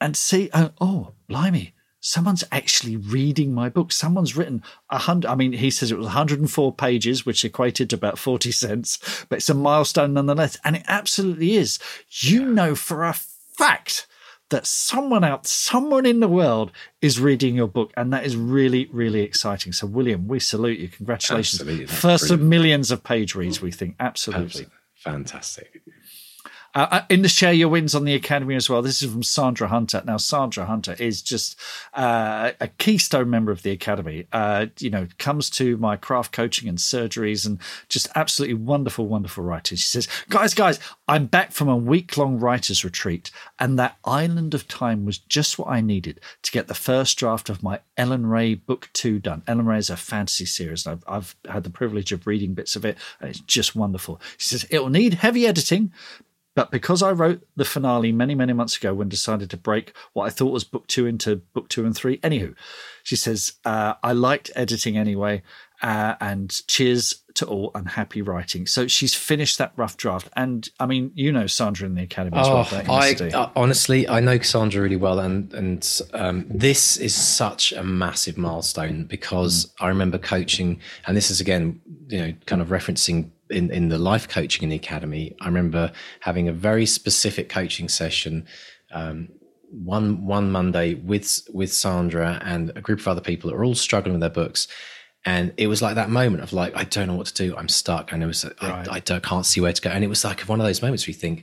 [0.00, 3.92] and see, oh, oh blimey, someone's actually reading my book.
[3.92, 5.28] Someone's written a hundred.
[5.28, 9.36] I mean, he says it was 104 pages, which equated to about 40 cents, but
[9.36, 10.56] it's a milestone nonetheless.
[10.64, 11.78] And it absolutely is.
[12.08, 14.06] You know for a fact
[14.50, 17.92] that someone out, someone in the world is reading your book.
[17.96, 19.72] And that is really, really exciting.
[19.72, 20.88] So, William, we salute you.
[20.88, 21.60] Congratulations.
[21.60, 23.96] Absolutely, First of millions of page reads, we think.
[23.98, 24.44] Absolutely.
[24.44, 24.72] Absolutely.
[24.96, 25.82] Fantastic.
[26.76, 28.82] Uh, uh, in the share your wins on the academy as well.
[28.82, 30.02] This is from Sandra Hunter.
[30.04, 31.58] Now, Sandra Hunter is just
[31.94, 34.26] uh, a keystone member of the academy.
[34.30, 39.42] Uh, you know, comes to my craft coaching and surgeries, and just absolutely wonderful, wonderful
[39.42, 39.78] writing.
[39.78, 44.52] She says, "Guys, guys, I'm back from a week long writers retreat, and that island
[44.52, 48.26] of time was just what I needed to get the first draft of my Ellen
[48.26, 49.42] Ray book two done.
[49.46, 52.76] Ellen Ray is a fantasy series, and I've, I've had the privilege of reading bits
[52.76, 54.20] of it, and it's just wonderful.
[54.36, 55.90] She says it will need heavy editing."
[56.56, 60.24] But because I wrote the finale many, many months ago when decided to break what
[60.24, 62.54] I thought was book two into book two and three, anywho,
[63.04, 65.42] she says, uh, I liked editing anyway.
[65.82, 68.66] Uh, and cheers to all unhappy writing.
[68.66, 70.30] So she's finished that rough draft.
[70.34, 72.66] And I mean, you know Sandra in the Academy as well.
[72.88, 75.18] Oh, I, uh, honestly, I know Cassandra really well.
[75.18, 79.70] And, and um, this is such a massive milestone because mm.
[79.80, 81.78] I remember coaching, and this is again,
[82.08, 85.92] you know, kind of referencing in, in the life coaching in the academy, I remember
[86.20, 88.46] having a very specific coaching session
[88.92, 89.28] um,
[89.70, 93.74] one one Monday with with Sandra and a group of other people that were all
[93.74, 94.68] struggling with their books.
[95.24, 97.56] And it was like that moment of like, I don't know what to do.
[97.56, 98.12] I'm stuck.
[98.12, 98.88] And it was, right.
[98.88, 99.90] I, I don't, can't see where to go.
[99.90, 101.42] And it was like one of those moments where you think,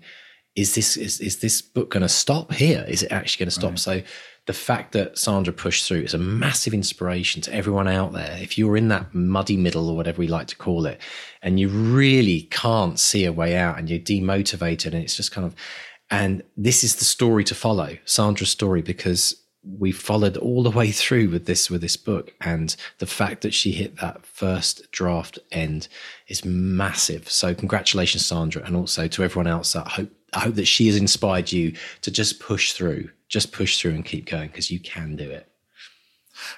[0.56, 2.86] is this, is, is this book going to stop here?
[2.88, 3.72] Is it actually going to stop?
[3.72, 3.80] Right.
[3.80, 4.01] So
[4.46, 8.38] the fact that Sandra pushed through is a massive inspiration to everyone out there.
[8.41, 11.00] If you're in that muddy middle or whatever we like to call it,
[11.41, 15.48] and you really can't see a way out and you're demotivated, and it's just kind
[15.48, 15.56] of,
[16.10, 20.91] and this is the story to follow, Sandra's story, because we followed all the way
[20.91, 25.39] through with this with this book and the fact that she hit that first draft
[25.54, 25.88] end
[26.28, 30.65] is massive so congratulations sandra and also to everyone else i hope i hope that
[30.65, 34.69] she has inspired you to just push through just push through and keep going because
[34.69, 35.47] you can do it.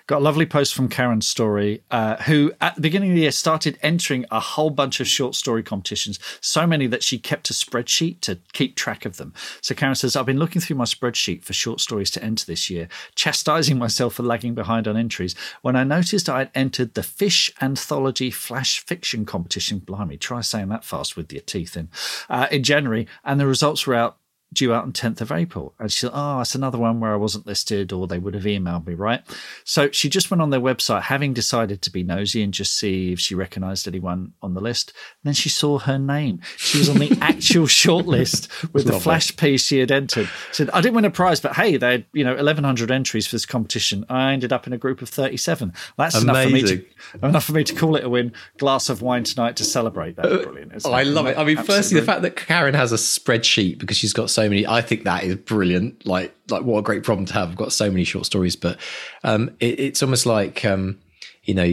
[0.07, 3.31] Got a lovely post from Karen Story, uh, who at the beginning of the year
[3.31, 7.53] started entering a whole bunch of short story competitions, so many that she kept a
[7.53, 9.33] spreadsheet to keep track of them.
[9.61, 12.69] So Karen says, I've been looking through my spreadsheet for short stories to enter this
[12.69, 17.03] year, chastising myself for lagging behind on entries, when I noticed I had entered the
[17.03, 19.79] Fish Anthology Flash Fiction competition.
[19.79, 21.89] Blimey, try saying that fast with your teeth in,
[22.29, 24.17] uh, in January, and the results were out
[24.55, 25.73] due out on 10th of April.
[25.79, 28.43] And she said, Oh, it's another one where I wasn't listed, or they would have
[28.43, 29.21] emailed me, right?
[29.63, 33.11] So she just went on their website, having decided to be nosy and just see
[33.11, 34.91] if she recognized anyone on the list.
[35.23, 36.41] And then she saw her name.
[36.57, 40.27] She was on the actual shortlist with the flash piece she had entered.
[40.49, 43.27] She said, I didn't win a prize, but hey, they had, you know, 1,100 entries
[43.27, 44.05] for this competition.
[44.09, 45.73] I ended up in a group of 37.
[45.97, 46.85] That's enough for, me to,
[47.21, 48.33] enough for me to call it a win.
[48.57, 50.15] Glass of wine tonight to celebrate.
[50.15, 50.25] that.
[50.25, 50.73] uh, brilliant.
[50.85, 51.37] Oh, I love it.
[51.37, 51.75] I mean, Absolutely.
[51.75, 54.65] firstly, the fact that Karen has a spreadsheet because she's got so many.
[54.67, 56.05] I think that is brilliant.
[56.05, 57.49] Like, like what a great problem to have.
[57.49, 58.77] I've got so many short stories, but
[59.23, 60.99] um, it, it's almost like um,
[61.45, 61.71] you know,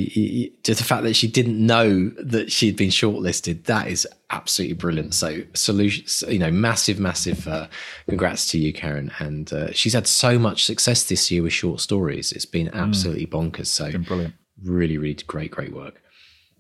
[0.63, 3.65] just the fact that she didn't know that she'd been shortlisted.
[3.65, 5.15] That is absolutely brilliant.
[5.15, 7.69] So, solutions, you know, massive, massive uh,
[8.07, 9.11] congrats to you, Karen.
[9.19, 12.33] And uh, she's had so much success this year with short stories.
[12.33, 12.75] It's been mm.
[12.75, 13.31] absolutely mm.
[13.31, 13.67] bonkers.
[13.67, 14.35] So, brilliant.
[14.63, 16.02] Really, really great, great work.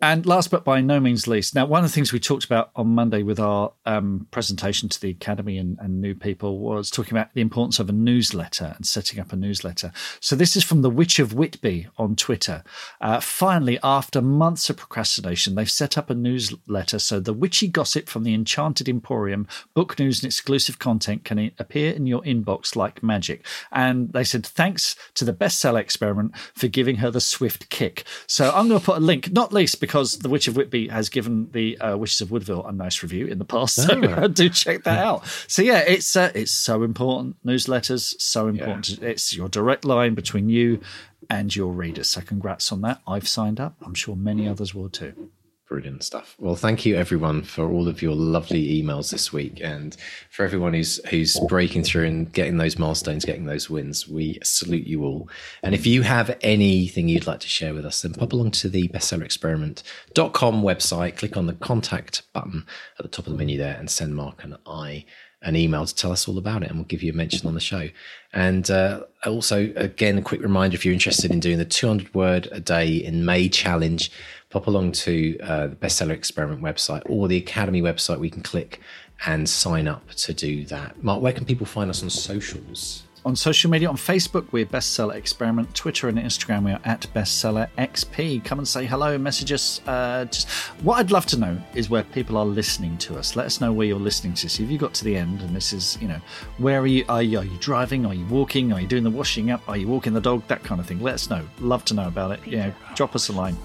[0.03, 2.73] And last but by no means least, now, one of the things we talked about
[2.75, 7.17] on Monday with our um, presentation to the Academy and, and, new people was talking
[7.17, 9.93] about the importance of a newsletter and setting up a newsletter.
[10.19, 12.65] So, this is from the Witch of Whitby on Twitter.
[13.01, 18.09] Uh, finally, after months of procrastination, they've set up a newsletter so the witchy gossip
[18.09, 23.05] from the Enchanted Emporium, book news, and exclusive content can appear in your inbox like
[23.05, 23.47] magic.
[23.71, 28.03] And they said, thanks to the bestseller experiment for giving her the swift kick.
[28.27, 30.88] So, I'm going to put a link, not least because because The Witch of Whitby
[30.88, 33.74] has given the uh, Witches of Woodville a nice review in the past.
[33.74, 34.26] So oh.
[34.28, 35.26] do check that out.
[35.49, 37.36] So yeah, it's uh, it's so important.
[37.45, 38.88] Newsletters so important.
[38.88, 39.11] Yeah.
[39.11, 40.80] It's your direct line between you
[41.28, 42.09] and your readers.
[42.09, 43.03] So congrats on that.
[43.07, 43.76] I've signed up.
[43.84, 45.28] I'm sure many others will too.
[45.73, 46.37] Brilliant stuff.
[46.39, 49.97] Well, thank you everyone for all of your lovely emails this week, and
[50.29, 54.07] for everyone who's who's breaking through and getting those milestones, getting those wins.
[54.07, 55.31] We salute you all.
[55.62, 58.68] And if you have anything you'd like to share with us, then pop along to
[58.68, 62.66] the bestsellerexperiment.com website, click on the contact button
[62.99, 65.07] at the top of the menu there, and send Mark and I
[65.45, 67.55] an email to tell us all about it, and we'll give you a mention on
[67.55, 67.89] the show.
[68.33, 72.49] And uh, also, again, a quick reminder: if you're interested in doing the 200 word
[72.53, 74.11] a day in May challenge
[74.53, 78.19] pop along to uh, the Bestseller Experiment website or the Academy website.
[78.19, 78.81] We can click
[79.27, 81.03] and sign up to do that.
[81.03, 83.05] Mark, where can people find us on socials?
[83.25, 85.73] On social media, on Facebook, we're Bestseller Experiment.
[85.77, 88.45] Twitter and Instagram, we are at Bestseller XP.
[88.45, 89.81] Come and say hello, message us.
[89.87, 90.49] Uh, just
[90.83, 93.37] what I'd love to know is where people are listening to us.
[93.37, 94.49] Let us know where you're listening to.
[94.49, 96.21] So if you got to the end and this is, you know,
[96.59, 97.05] where are you?
[97.09, 98.05] Are you, are you driving?
[98.05, 98.73] Are you walking?
[98.73, 99.63] Are you doing the washing up?
[99.69, 100.47] Are you walking the dog?
[100.49, 101.01] That kind of thing.
[101.01, 101.49] Let us know.
[101.61, 102.41] Love to know about it.
[102.45, 103.57] Yeah, drop us a line.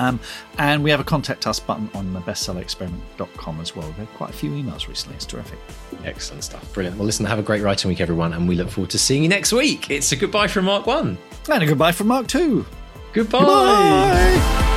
[0.00, 0.18] Um,
[0.58, 3.86] and we have a contact us button on the bestsellerexperiment.com as well.
[3.86, 5.16] We've had quite a few emails recently.
[5.16, 5.58] It's terrific.
[6.04, 6.72] Excellent stuff.
[6.72, 6.96] Brilliant.
[6.96, 8.32] Well, listen, have a great writing week, everyone.
[8.32, 9.90] And we look forward to seeing you next week.
[9.90, 11.18] It's a goodbye from Mark 1.
[11.50, 12.64] And a goodbye from Mark 2.
[13.12, 13.38] Goodbye.
[13.38, 14.76] Goodbye.